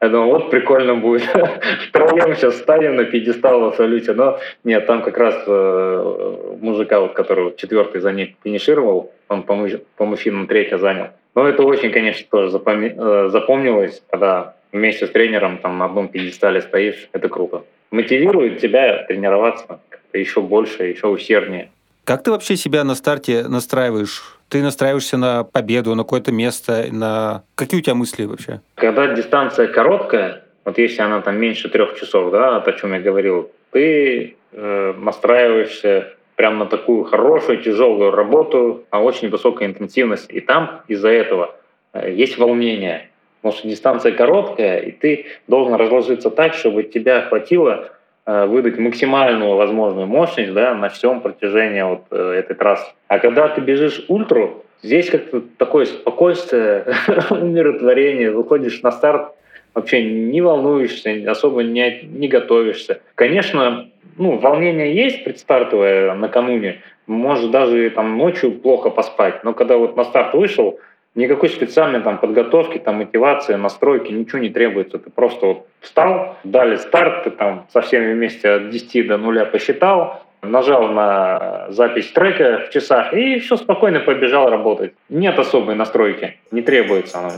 [0.00, 1.22] Я думал, вот прикольно будет.
[1.88, 4.12] Втроем сейчас станем на пьедестал в абсолюте.
[4.12, 10.04] Но нет, там как раз э, мужика, вот, который четвертый за ней финишировал, он по,
[10.04, 11.08] мужчинам третья занял.
[11.34, 16.60] Но это очень, конечно, тоже э, запомнилось, когда вместе с тренером там на одном пьедестале
[16.60, 17.08] стоишь.
[17.12, 19.80] Это круто мотивирует тебя тренироваться
[20.12, 21.70] еще больше, еще усерднее.
[22.04, 24.38] Как ты вообще себя на старте настраиваешь?
[24.48, 27.44] Ты настраиваешься на победу, на какое-то место, на...
[27.54, 28.60] Какие у тебя мысли вообще?
[28.74, 33.50] Когда дистанция короткая, вот если она там меньше трех часов, да, о чем я говорил,
[33.70, 40.32] ты э, настраиваешься прямо на такую хорошую, тяжелую работу, на очень высокой интенсивности.
[40.32, 41.54] И там из-за этого
[41.92, 43.10] э, есть волнение.
[43.42, 47.88] Потому что дистанция короткая, и ты должен разложиться так, чтобы тебя хватило
[48.24, 52.86] э, выдать максимальную возможную мощность да, на всем протяжении вот э, этой трассы.
[53.08, 56.86] А когда ты бежишь ультру, здесь как-то такое спокойствие,
[57.30, 59.32] умиротворение, выходишь на старт,
[59.74, 63.00] вообще не волнуешься, особо не, не готовишься.
[63.16, 69.96] Конечно, ну, волнение есть предстартовое накануне, может даже там ночью плохо поспать, но когда вот
[69.96, 70.78] на старт вышел,
[71.14, 74.98] Никакой специальной там подготовки, там мотивации, настройки, ничего не требуется.
[74.98, 79.44] Ты просто вот встал, дали старт, ты там со всеми вместе от 10 до 0
[79.46, 84.94] посчитал, нажал на запись трека в часах и все спокойно побежал работать.
[85.10, 87.30] Нет особой настройки, не требуется она.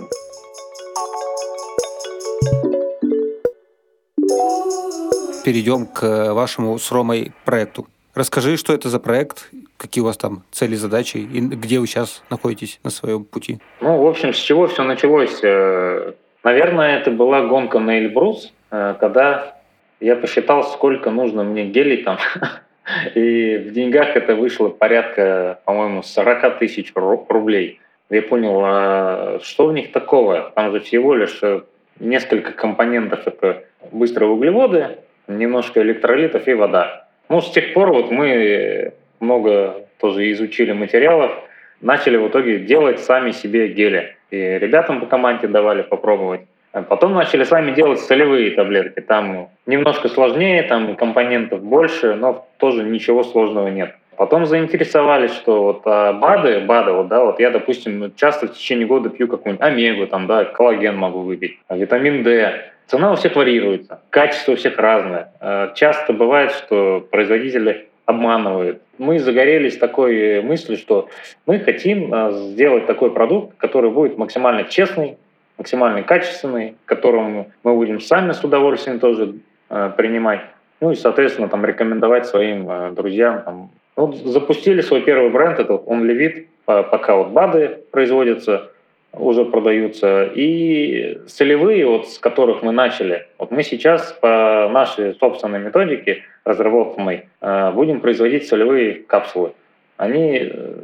[5.45, 7.87] Перейдем к вашему с Ромой проекту.
[8.15, 12.23] Расскажи, что это за проект, какие у вас там цели, задачи, и где вы сейчас
[12.31, 13.59] находитесь на своем пути?
[13.81, 15.41] Ну, в общем, с чего все началось?
[15.43, 16.13] Э,
[16.45, 19.57] наверное, это была гонка на Эльбрус, э, когда
[19.99, 22.19] я посчитал, сколько нужно мне гелей там,
[23.17, 27.81] и в деньгах это вышло порядка, по-моему, 40 тысяч рублей.
[28.11, 30.53] Я понял, а что в них такого?
[30.55, 31.63] Там же всего лишь э,
[31.99, 33.27] несколько компонентов.
[33.27, 37.04] Это быстрые углеводы, немножко электролитов и вода.
[37.29, 41.33] Ну, с тех пор вот мы много тоже изучили материалов,
[41.81, 44.17] начали в итоге делать сами себе гели.
[44.31, 46.43] И ребятам по команде давали попробовать.
[46.73, 49.01] А потом начали сами делать солевые таблетки.
[49.01, 53.95] Там немножко сложнее, там компонентов больше, но тоже ничего сложного нет.
[54.17, 58.87] Потом заинтересовались, что вот а БАДы, БАДы, вот, да, вот я, допустим, часто в течение
[58.87, 62.71] года пью какую-нибудь омегу, там, да, коллаген могу выпить, витамин D.
[62.87, 65.33] Цена у всех варьируется, качество у всех разное.
[65.41, 68.83] Э, часто бывает, что производители обманывают.
[68.99, 71.09] Мы загорелись такой мыслью, что
[71.47, 75.17] мы хотим э, сделать такой продукт, который будет максимально честный,
[75.57, 79.37] максимально качественный, которому мы будем сами с удовольствием тоже
[79.71, 80.41] э, принимать.
[80.81, 83.43] Ну и, соответственно, там рекомендовать своим друзьям.
[83.43, 83.71] Там.
[83.97, 88.73] Ну, запустили свой первый бренд, это он левит, пока вот БАДы производятся,
[89.17, 90.25] уже продаются.
[90.35, 97.29] И целевые, вот, с которых мы начали, вот мы сейчас по нашей собственной методике разработанной
[97.41, 99.53] э, будем производить целевые капсулы.
[99.97, 100.75] Они э,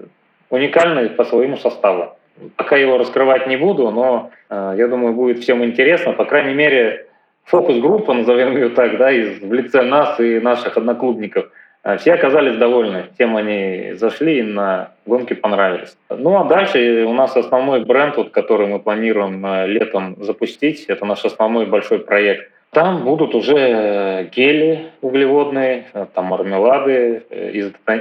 [0.48, 2.16] уникальны по своему составу.
[2.56, 6.12] Пока его раскрывать не буду, но э, я думаю, будет всем интересно.
[6.12, 7.06] По крайней мере,
[7.44, 11.50] фокус-группа, назовем ее так, да, из, в лице нас и наших одноклубников–
[11.98, 15.96] все оказались довольны, тем они зашли и на гонке понравились.
[16.10, 21.06] Ну а дальше у нас основной бренд, вот, который мы планируем э, летом запустить, это
[21.06, 22.50] наш основной большой проект.
[22.70, 27.24] Там будут уже гели углеводные, там мармелады,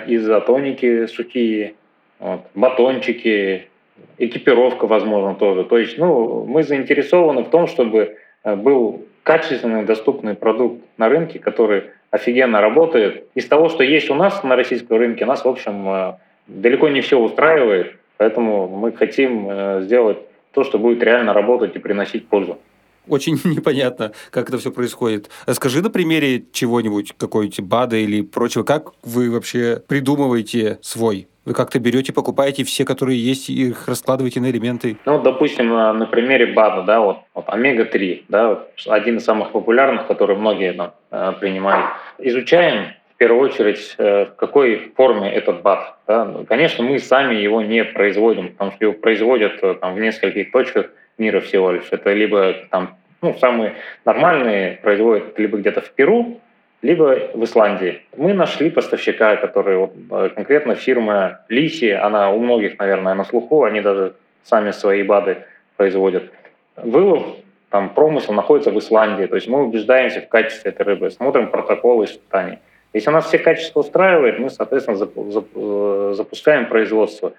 [0.08, 1.74] изотоники сухие,
[2.20, 3.70] вот, батончики,
[4.18, 5.64] экипировка, возможно, тоже.
[5.64, 11.40] То есть, ну, мы заинтересованы в том, чтобы э, был качественный, доступный продукт на рынке,
[11.40, 13.26] который офигенно работает.
[13.36, 16.14] Из того, что есть у нас на российском рынке, нас, в общем, э,
[16.48, 20.18] далеко не все устраивает, поэтому мы хотим э, сделать
[20.54, 22.58] то, что будет реально работать и приносить пользу.
[23.08, 25.30] Очень непонятно, как это все происходит.
[25.52, 31.80] Скажи на примере чего-нибудь, какой-нибудь БАДа или прочего, как вы вообще придумываете свой вы как-то
[31.80, 34.98] берете, покупаете все, которые есть, и их раскладываете на элементы?
[35.06, 40.06] Ну, допустим, на, на примере БАДа, да, вот, вот омега-3, да, один из самых популярных,
[40.06, 40.92] который многие ну,
[41.40, 41.88] принимают.
[42.20, 45.96] Изучаем в первую очередь, э, в какой форме этот БАД.
[46.08, 46.26] Да?
[46.26, 50.52] Ну, конечно, мы сами его не производим, потому что его производят э, там, в нескольких
[50.52, 51.88] точках мира всего лишь.
[51.90, 53.74] Это либо там, ну, самые
[54.06, 56.40] нормальные производят либо где-то в Перу,
[56.82, 58.02] либо в Исландии.
[58.16, 63.64] Мы нашли поставщика, который вот, э, конкретно фирма Лиси, она у многих, наверное, на слуху,
[63.64, 64.14] они даже
[64.44, 65.38] сами свои БАДы
[65.76, 66.32] производят.
[66.78, 67.24] Вылов,
[67.70, 72.06] там, промысел находится в Исландии, то есть мы убеждаемся в качестве этой рыбы, смотрим протоколы
[72.06, 72.60] испытаний.
[72.94, 77.34] Если нас все качества устраивает, мы, соответственно, э, запускаем производство.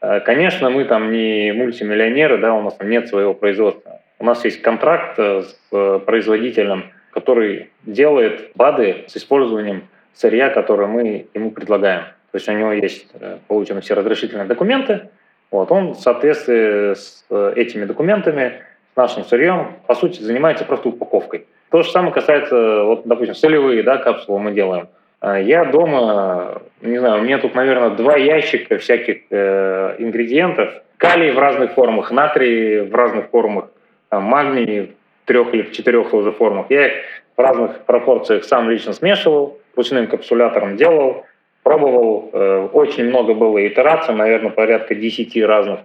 [0.00, 4.00] Э, конечно, мы там не мультимиллионеры, да, у нас нет своего производства.
[4.18, 6.84] У нас есть контракт с производителем–
[7.18, 9.82] который делает БАДы с использованием
[10.14, 12.04] сырья, которое мы ему предлагаем.
[12.30, 15.08] То есть у него есть э, получены все разрешительные документы,
[15.50, 18.60] вот, он в соответствии с э, этими документами,
[18.92, 21.46] с нашим сырьем, по сути, занимается просто упаковкой.
[21.70, 24.88] То же самое касается, вот, допустим, солевые да, капсулы мы делаем.
[25.22, 30.70] Э, я дома, не знаю, у меня тут, наверное, два ящика всяких э, ингредиентов.
[30.98, 33.70] Калий в разных формах, натрий в разных формах,
[34.10, 34.96] магний
[35.28, 36.66] трех или в четырех уже формах.
[36.70, 36.92] Я их
[37.36, 41.24] в разных пропорциях сам лично смешивал, ручным капсулятором делал,
[41.62, 42.30] пробовал.
[42.32, 45.80] Э, очень много было итераций, наверное, порядка 10 разных.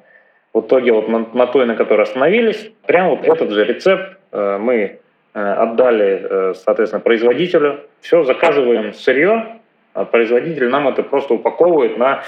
[0.54, 4.58] В итоге вот на, на той, на которой остановились, прям вот этот же рецепт э,
[4.60, 5.00] мы
[5.34, 7.82] э, отдали, соответственно, производителю.
[8.02, 9.60] Все, заказываем сырье,
[9.94, 12.24] а производитель нам это просто упаковывает на,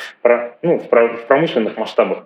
[0.62, 2.26] ну, в промышленных масштабах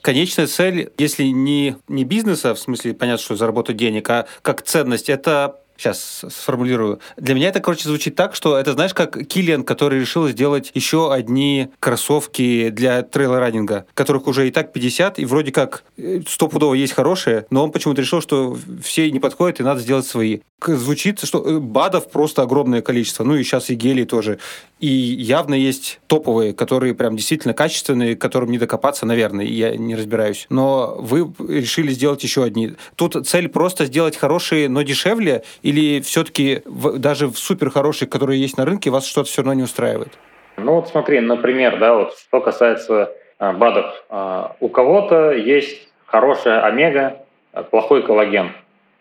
[0.00, 5.08] конечная цель, если не, не бизнеса, в смысле, понятно, что заработать денег, а как ценность,
[5.08, 7.00] это сейчас сформулирую.
[7.16, 11.12] Для меня это, короче, звучит так, что это, знаешь, как Киллиан, который решил сделать еще
[11.12, 16.92] одни кроссовки для трейл-раннинга, которых уже и так 50, и вроде как э, стопудово есть
[16.92, 20.40] хорошие, но он почему-то решил, что все не подходят, и надо сделать свои.
[20.66, 24.38] Звучит, что э, БАДов просто огромное количество, ну и сейчас и гелий тоже.
[24.80, 30.46] И явно есть топовые, которые прям действительно качественные, которым не докопаться, наверное, я не разбираюсь.
[30.50, 32.72] Но вы решили сделать еще одни.
[32.96, 36.62] Тут цель просто сделать хорошие, но дешевле, или все-таки
[36.96, 40.12] даже в супер хороших, которые есть на рынке, вас что-то все равно не устраивает?
[40.56, 44.04] Ну вот смотри, например, да, вот что касается э, БАДов.
[44.08, 47.18] Э, у кого-то есть хорошая омега,
[47.52, 48.52] э, плохой коллаген.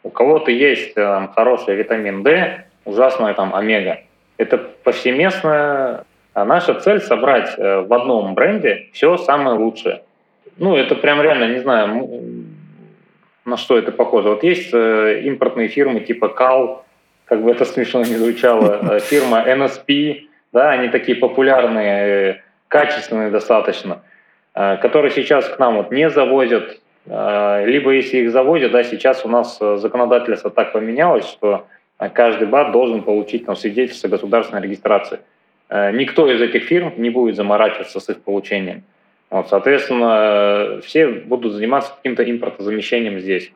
[0.03, 4.01] У кого-то есть э, хороший витамин D, ужасная там омега.
[4.35, 6.03] Это повсеместно.
[6.33, 10.03] А наша цель собрать э, в одном бренде все самое лучшее.
[10.57, 12.07] Ну, это прям реально, не знаю,
[13.47, 14.29] на что это похоже.
[14.29, 16.81] Вот есть э, импортные фирмы типа Cal,
[17.25, 24.01] как бы это смешно не звучало, э, фирма NSP, да, они такие популярные, качественные достаточно,
[24.53, 29.59] которые сейчас к нам вот не завозят, либо если их завозят, да, сейчас у нас
[29.59, 31.67] законодательство так поменялось, что
[32.13, 35.19] каждый бат должен получить там, свидетельство государственной регистрации.
[35.69, 38.83] Э, никто из этих фирм не будет заморачиваться с их получением.
[39.29, 43.51] Вот, соответственно, все будут заниматься каким-то импортозамещением здесь.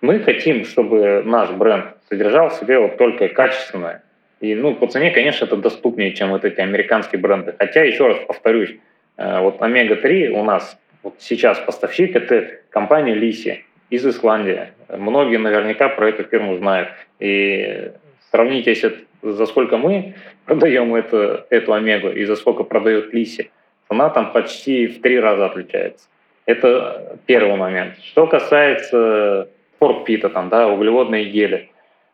[0.00, 4.02] Мы хотим, чтобы наш бренд содержал в себе вот только качественное.
[4.40, 7.54] И ну, по цене, конечно, это доступнее, чем вот эти американские бренды.
[7.58, 8.74] Хотя, еще раз повторюсь,
[9.18, 14.68] э, вот Омега-3 у нас вот сейчас поставщик– это компания Лиси из Исландии.
[14.88, 16.88] Многие наверняка про эту фирму знают.
[17.18, 17.92] И
[18.30, 20.14] сравните, если за сколько мы
[20.46, 23.50] продаем это, эту омегу и за сколько продает Лиси,
[23.90, 26.08] цена там почти в три раза отличается.
[26.46, 27.94] Это первый момент.
[28.04, 31.70] Что касается поркпита, там, да, углеводные гели.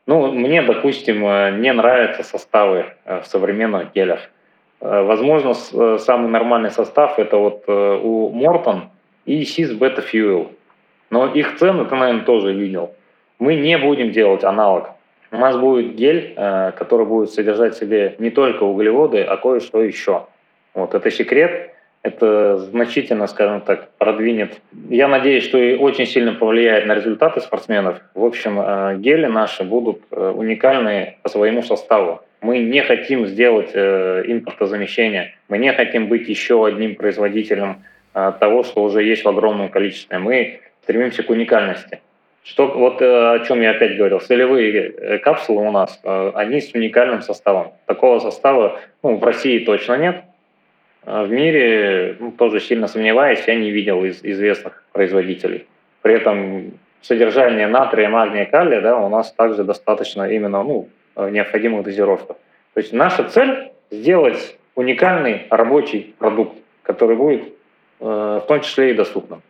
[0.07, 1.21] Ну, мне, допустим,
[1.61, 4.21] не нравятся составы э, в современных гелях.
[4.81, 8.91] Э, возможно, э, самый нормальный состав это вот у Мортон
[9.25, 10.49] и Cis Beta Fuel.
[11.11, 12.95] Но их цены ты, наверное, тоже видел.
[13.39, 14.91] Мы не будем делать аналог.
[15.33, 16.35] У нас будет гель,
[16.79, 20.27] который будет содержать в себе не только углеводы, а кое-что еще.
[20.77, 21.71] Вот это секрет.
[22.03, 24.61] это значительно, скажем так, продвинет.
[24.91, 28.01] Я надеюсь, что и очень сильно повлияет на результаты спортсменов.
[28.15, 32.21] В общем, э, гели наши будут э, уникальные по своему составу.
[32.43, 35.35] Мы не хотим сделать э, импортозамещение.
[35.49, 40.19] Мы не хотим быть еще одним производителем того, что уже есть в огромном количестве.
[40.19, 42.01] Мы стремимся к уникальности.
[42.45, 46.01] Что, вот о чем я опять говорил, солевые капсулы у нас,
[46.35, 47.73] они с уникальным составом.
[47.85, 50.25] Такого состава ну, в России точно нет,
[51.07, 55.67] в мире, ну, тоже сильно сомневаюсь, я не видел из известных производителей.
[56.03, 62.37] При этом содержание натрия, магния, калия да, у нас также достаточно именно ну, необходимых дозировках.
[62.75, 67.45] То есть наша цель сделать уникальный рабочий продукт, который будет
[68.01, 69.43] э, в том числе и доступным.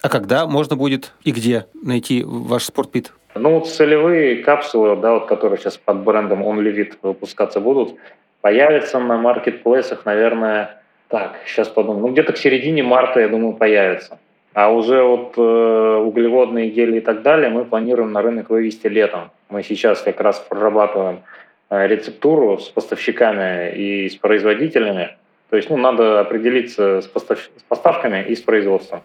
[0.00, 3.12] А когда можно будет и где найти ваш спортпит?
[3.34, 7.96] Ну, целевые капсулы, да, вот, которые сейчас под брендом OnlyVit выпускаться будут,
[8.40, 10.81] появятся на маркетплейсах, наверное,
[11.12, 12.00] так, сейчас подумаю.
[12.00, 14.18] Ну, где-то к середине марта, я думаю, появится.
[14.54, 19.30] А уже вот э, углеводные гели и так далее мы планируем на рынок вывести летом.
[19.50, 21.20] Мы сейчас как раз прорабатываем
[21.68, 25.10] э, рецептуру с поставщиками и с производителями.
[25.50, 27.38] То есть ну, надо определиться с, постав...
[27.40, 29.02] с поставками и с производством.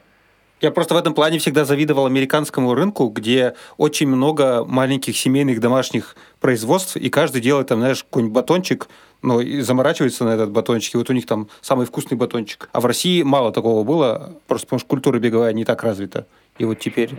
[0.59, 6.15] Я просто в этом плане всегда завидовал американскому рынку, где очень много маленьких семейных домашних
[6.39, 8.87] производств, и каждый делает там, знаешь, какой-нибудь батончик,
[9.21, 12.69] ну, и заморачивается на этот батончик, и вот у них там самый вкусный батончик.
[12.71, 16.25] А в России мало такого было, просто потому что культура беговая не так развита.
[16.57, 17.11] И вот теперь...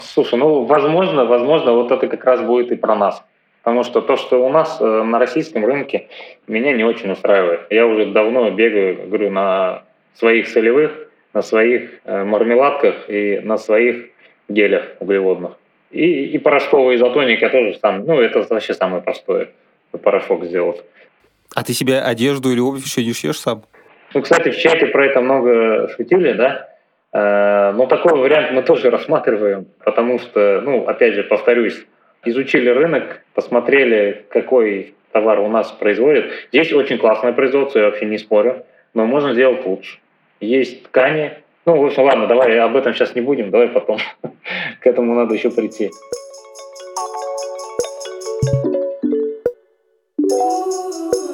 [0.00, 3.22] Слушай, ну, возможно, возможно, вот это как раз будет и про нас.
[3.62, 6.08] Потому что то, что у нас э, на российском рынке,
[6.46, 7.66] меня не очень устраивает.
[7.68, 9.82] Я уже давно бегаю, говорю, на
[10.14, 11.07] своих солевых,
[11.38, 14.06] на своих э, мармеладках и на своих
[14.48, 15.52] гелях углеводных.
[15.92, 19.50] И, и порошковые изотоники тоже там, ну, это вообще самое простое,
[20.02, 20.82] порошок сделать.
[21.54, 23.62] А ты себе одежду или обувь еще не шьешь сам?
[24.14, 26.70] Ну, кстати, в чате про это много шутили, да?
[27.12, 31.86] Э, но такой вариант мы тоже рассматриваем, потому что, ну, опять же, повторюсь,
[32.24, 36.32] изучили рынок, посмотрели, какой товар у нас производят.
[36.48, 39.98] Здесь очень классное производство, я вообще не спорю, но можно сделать лучше.
[40.40, 41.32] Есть ткани.
[41.66, 43.98] Ну, в общем, ладно, давай об этом сейчас не будем, давай потом.
[44.80, 45.90] К этому надо еще прийти.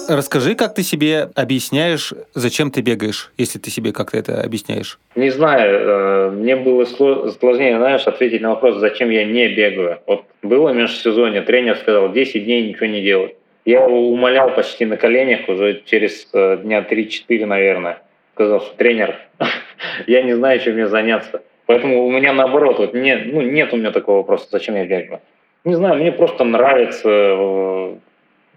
[0.08, 4.98] Расскажи, как ты себе объясняешь, зачем ты бегаешь, если ты себе как-то это объясняешь?
[5.14, 5.80] Не знаю.
[5.80, 10.00] Э, мне было сложнее, знаешь, ответить на вопрос, зачем я не бегаю.
[10.06, 13.34] Вот было межсезонье, тренер сказал, 10 дней ничего не делать.
[13.64, 18.02] Я его умолял почти на коленях уже через э, дня 3-4, наверное.
[18.34, 19.16] Сказал, что тренер,
[20.06, 21.42] я не знаю, чем мне заняться.
[21.66, 25.20] Поэтому у меня наоборот, вот не, ну, нет у меня такого вопроса, зачем я бегаю.
[25.64, 27.94] Не знаю, мне просто нравится э,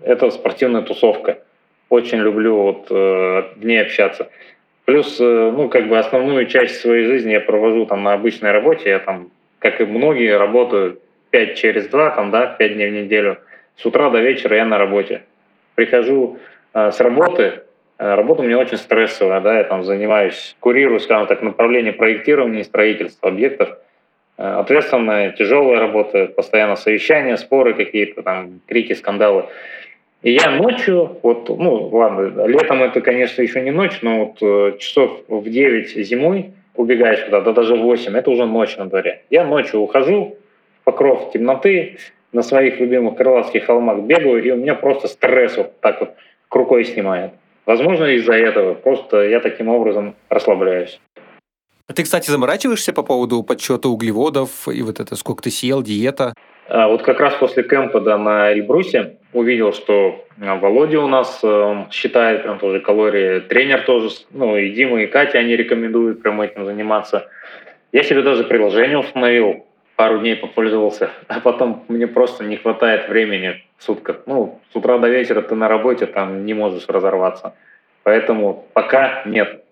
[0.01, 1.39] это спортивная тусовка.
[1.89, 4.29] Очень люблю вот э, в ней общаться.
[4.85, 8.89] Плюс, э, ну, как бы основную часть своей жизни я провожу там на обычной работе.
[8.89, 10.99] Я там, как и многие, работаю
[11.29, 13.37] 5 через 2, там, да, 5 дней в неделю.
[13.77, 15.21] С утра до вечера я на работе.
[15.75, 16.39] Прихожу
[16.73, 17.61] э, с работы,
[17.97, 22.63] работа у меня очень стрессовая, да, я там занимаюсь, курирую, скажем так, направление проектирования и
[22.63, 23.77] строительства объектов.
[24.37, 29.45] Э, ответственная, тяжелая работа, постоянно совещания, споры какие-то, там, крики, скандалы.
[30.21, 34.77] И я ночью, вот, ну ладно, летом это, конечно, еще не ночь, но вот э,
[34.79, 39.23] часов в 9 зимой убегаешь куда-то, даже в 8, это уже ночь на дворе.
[39.29, 40.37] Я ночью ухожу
[40.81, 41.97] в покров темноты,
[42.33, 46.13] на своих любимых крылатских холмах бегаю, и у меня просто стресс вот так вот
[46.51, 47.31] рукой снимает.
[47.67, 48.73] Возможно, из-за этого.
[48.75, 50.99] Просто я таким образом расслабляюсь.
[51.87, 56.33] А ты, кстати, заморачиваешься по поводу подсчета углеводов и вот это, сколько ты съел, диета?
[56.69, 61.39] А вот как раз после кемпа да, на Эльбрусе увидел, что а, Володя у нас
[61.43, 66.41] э, считает прям тоже калории, тренер тоже, ну и Дима, и Катя, они рекомендуют прям
[66.41, 67.29] этим заниматься.
[67.93, 69.65] Я себе даже приложение установил,
[69.95, 74.21] пару дней попользовался, а потом мне просто не хватает времени сутках.
[74.25, 77.53] Ну, с утра до вечера ты на работе, там не можешь разорваться.
[78.03, 79.63] Поэтому пока нет.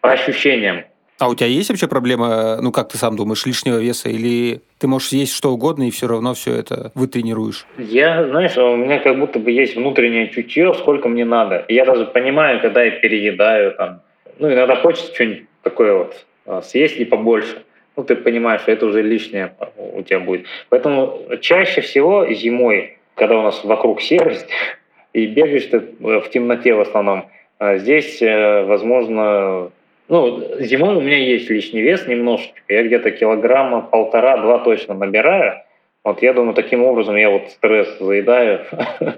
[0.00, 0.84] По ощущениям,
[1.18, 4.08] а у тебя есть вообще проблема, ну как ты сам думаешь, лишнего веса?
[4.08, 7.66] Или ты можешь есть что угодно и все равно все это вытренируешь?
[7.76, 11.64] Я, знаешь, у меня как будто бы есть внутреннее чутье, сколько мне надо.
[11.66, 14.02] И я даже понимаю, когда я переедаю там.
[14.38, 17.62] Ну, иногда хочется что-нибудь такое вот а, съесть и побольше.
[17.96, 20.46] Ну, ты понимаешь, что это уже лишнее у тебя будет.
[20.68, 24.46] Поэтому чаще всего зимой, когда у нас вокруг серость,
[25.12, 29.70] и бегаешь ты в темноте в основном, а здесь, э, возможно,
[30.08, 32.54] ну, зимой у меня есть лишний вес немножко.
[32.68, 35.62] Я где-то килограмма полтора-два точно набираю.
[36.04, 38.64] Вот я думаю, таким образом я вот стресс заедаю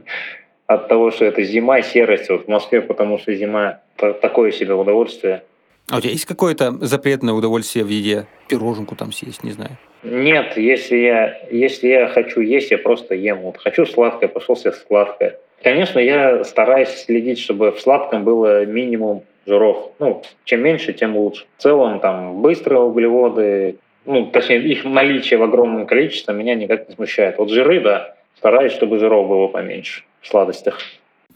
[0.67, 5.45] от того, что это зима, серость вот в Москве, потому что зима такое себе удовольствие.
[5.91, 8.27] А у тебя есть какое-то запретное удовольствие в еде?
[8.49, 9.77] Пироженку там съесть, не знаю.
[10.03, 13.41] Нет, если я, если я хочу есть, я просто ем.
[13.41, 15.39] Вот хочу сладкое, пошел себе сладкое.
[15.63, 19.93] Конечно, я стараюсь следить, чтобы в сладком было минимум жиров.
[19.99, 21.45] Ну, чем меньше, тем лучше.
[21.59, 23.77] В целом, там, быстрые углеводы,
[24.07, 27.37] ну, точнее, их наличие в огромном количестве меня никак не смущает.
[27.39, 30.79] Вот жиры, да, стараюсь, чтобы жиров было поменьше в сладостях.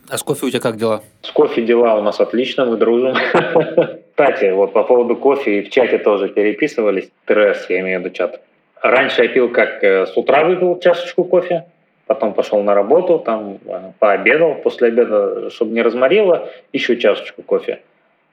[0.09, 1.03] А с кофе у тебя как дела?
[1.23, 3.15] С кофе дела у нас отлично, мы дружим.
[4.11, 7.11] Кстати, вот по поводу кофе и в чате тоже переписывались.
[7.27, 8.43] ТРС, я имею в виду чат.
[8.85, 11.65] Раньше я пил как э, с утра выпил чашечку кофе,
[12.07, 17.81] потом пошел на работу, там э, пообедал, после обеда, чтобы не разморило, еще чашечку кофе.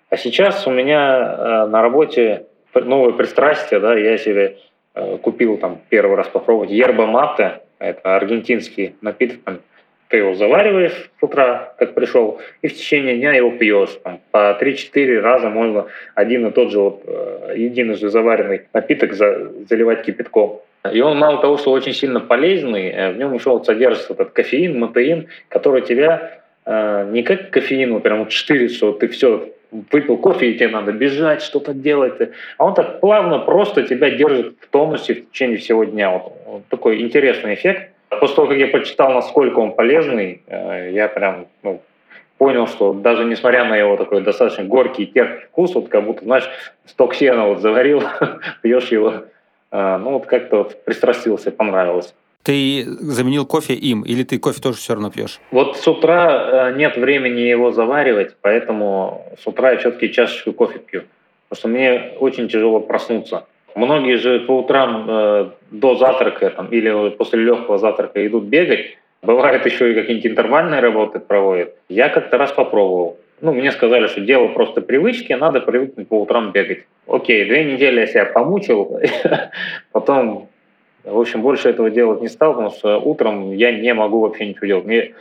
[0.10, 4.58] А сейчас у меня э, на работе новое пристрастие, да, я себе
[5.22, 9.60] купил там первый раз попробовать ерба мате, это аргентинский напиток, там,
[10.12, 13.98] ты его завариваешь с утра, как пришел, и в течение дня его пьешь.
[14.04, 19.52] Там, по 3-4 раза можно один и тот же вот, э, единожды заваренный напиток за,
[19.70, 20.60] заливать кипятком.
[20.92, 24.32] И он мало того, что очень сильно полезный, э, в нем еще вот содержится этот
[24.32, 30.18] кофеин, матеин, который тебя э, не как кофеин, прям вот 4, что ты все выпил
[30.18, 32.16] кофе, и тебе надо бежать, что-то делать.
[32.58, 36.12] А он так плавно просто тебя держит в тонусе в течение всего дня.
[36.12, 37.91] Вот, вот такой интересный эффект.
[38.20, 41.82] После того, как я почитал, насколько он полезный, э, я прям ну,
[42.38, 46.50] понял, что даже несмотря на его такой достаточно горький терпкий вкус, вот как будто, знаешь,
[46.86, 48.04] сток сена вот заварил,
[48.62, 49.14] пьешь его,
[49.72, 52.14] э, ну вот как-то вот пристрастился, понравилось.
[52.44, 55.40] Ты заменил кофе им, или ты кофе тоже все равно пьешь?
[55.52, 60.80] Вот с утра э, нет времени его заваривать, поэтому с утра я все-таки чашечку кофе
[60.80, 61.04] пью.
[61.48, 63.46] Потому что мне очень тяжело проснуться.
[63.76, 68.98] Многие же по утрам э, до завтрака там, или после легкого завтрака идут бегать.
[69.22, 71.76] Бывает еще и какие-нибудь интервальные работы проводят.
[71.90, 73.18] Я как-то раз попробовал.
[73.40, 76.86] Ну, мне сказали, что дело просто привычки, надо привыкнуть по утрам бегать.
[77.08, 79.00] Окей, две недели я себя помучил,
[79.92, 80.50] потом,
[81.04, 84.66] в общем, больше этого делать не стал, потому что утром я не могу вообще ничего
[84.66, 84.86] делать.
[84.86, 85.14] Мне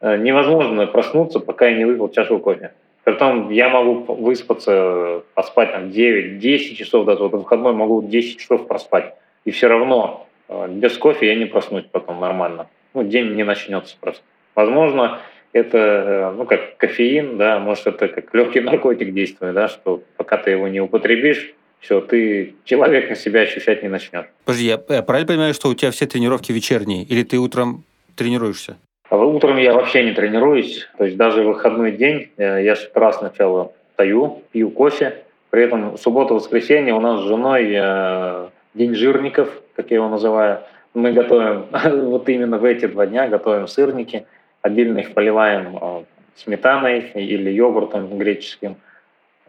[0.00, 2.72] э, невозможно проснуться, пока я не выпил чашу кофе.
[3.04, 8.66] Притом я могу выспаться, поспать там 9-10 часов, даже вот в выходной могу 10 часов
[8.66, 9.14] проспать.
[9.44, 12.68] И все равно э, без кофе я не проснусь потом нормально.
[12.94, 14.22] Ну, день не начнется просто.
[14.54, 15.20] Возможно,
[15.52, 20.38] это, э, ну, как кофеин, да, может, это как легкий наркотик действует, да, что пока
[20.38, 24.24] ты его не употребишь, все, ты человек на себя ощущать не начнешь.
[24.46, 27.84] Подожди, я правильно понимаю, что у тебя все тренировки вечерние, или ты утром
[28.16, 28.78] тренируешься?
[29.10, 32.86] А утром я вообще не тренируюсь, то есть даже в выходной день э, я с
[32.86, 39.50] утра сначала встаю, пью кофе, при этом суббота-воскресенье у нас с женой э, день жирников,
[39.76, 40.60] как я его называю.
[40.94, 41.66] Мы готовим
[42.08, 44.26] вот именно в эти два дня готовим сырники,
[44.62, 46.04] обильно их поливаем э,
[46.36, 48.76] сметаной или йогуртом греческим,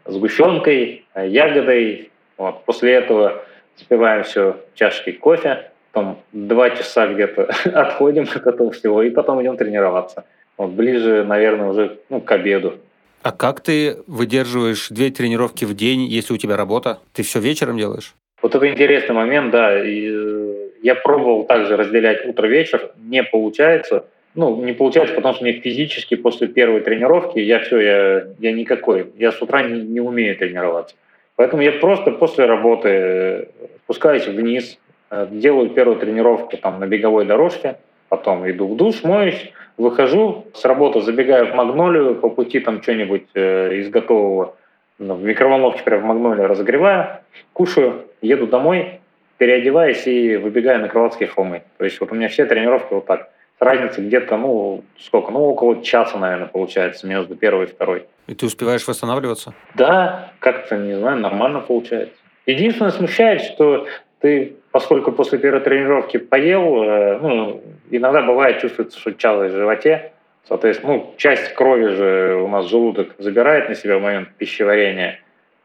[0.04, 2.10] сгущенкой, ягодой.
[2.36, 2.62] Вот.
[2.64, 3.42] После этого
[3.76, 9.56] запиваем все чашкой кофе, потом два часа где-то отходим от этого всего, и потом идем
[9.56, 10.24] тренироваться.
[10.58, 12.74] Вот ближе, наверное, уже ну, к обеду.
[13.22, 16.98] А как ты выдерживаешь две тренировки в день, если у тебя работа?
[17.14, 18.14] Ты все вечером делаешь?
[18.42, 19.82] Вот это интересный момент, да.
[19.82, 24.04] И э, я пробовал также разделять утро-вечер, не получается.
[24.34, 29.06] Ну, не получается, потому что мне физически после первой тренировки я все, я, я никакой.
[29.16, 30.94] Я с утра не, не умею тренироваться.
[31.36, 33.44] Поэтому я просто после работы э,
[33.84, 34.78] спускаюсь вниз,
[35.10, 37.76] делаю первую тренировку там на беговой дорожке,
[38.08, 43.26] потом иду в душ, моюсь, выхожу, с работы забегаю в Магнолию, по пути там что-нибудь
[43.34, 44.54] э, из готового
[44.98, 47.18] ну, в микроволновке прям в Магнолии разогреваю,
[47.52, 49.00] кушаю, еду домой,
[49.38, 51.62] переодеваюсь и выбегаю на Крылатские холмы.
[51.78, 53.28] То есть вот у меня все тренировки вот так.
[53.58, 55.30] Разница где-то, ну, сколько?
[55.30, 58.04] Ну, около часа, наверное, получается между первой и второй.
[58.26, 59.54] И ты успеваешь восстанавливаться?
[59.74, 62.14] Да, как-то, не знаю, нормально получается.
[62.44, 63.86] Единственное смущает, что
[64.26, 67.62] ты, поскольку после первой тренировки поел, э, ну,
[67.92, 70.10] иногда бывает чувствуется, что чало в животе,
[70.48, 75.20] соответственно, ну, часть крови же у нас желудок забирает на себя в момент пищеварения,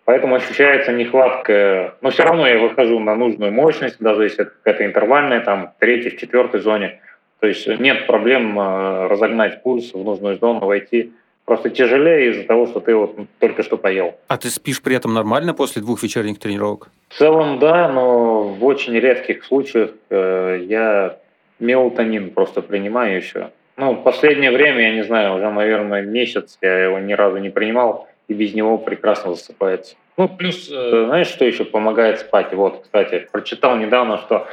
[0.05, 5.39] поэтому ощущается нехватка, но все равно я выхожу на нужную мощность, даже если это интервальная,
[5.39, 6.99] там, третья, в четвертой зоне,
[7.39, 11.13] то есть нет проблем э, разогнать пульс в нужную зону, войти
[11.51, 14.15] просто тяжелее из-за того, что ты вот только что поел.
[14.29, 16.87] А ты спишь при этом нормально после двух вечерних тренировок?
[17.09, 21.17] В целом, да, но в очень редких случаях э, я
[21.59, 23.49] мелатонин просто принимаю еще.
[23.75, 27.49] Ну, в последнее время, я не знаю, уже, наверное, месяц я его ни разу не
[27.49, 29.97] принимал, и без него прекрасно засыпается.
[30.15, 32.53] Ну, плюс, э, знаешь, что еще помогает спать?
[32.53, 34.47] Вот, кстати, прочитал недавно, что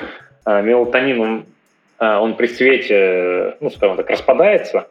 [0.47, 1.47] э, мелатонин, он,
[2.01, 4.89] э, он при свете, ну, скажем так, распадается,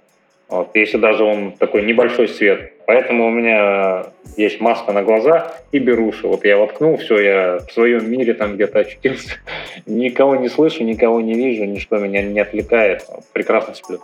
[0.49, 2.73] Вот, если даже он такой небольшой свет.
[2.85, 4.05] Поэтому у меня
[4.37, 6.25] есть маска на глаза и беруши.
[6.25, 9.35] Вот я воткнул, все, я в своем мире там где-то очутился.
[9.85, 13.05] Никого не слышу, никого не вижу, ничто меня не отвлекает.
[13.33, 13.99] Прекрасно сплю.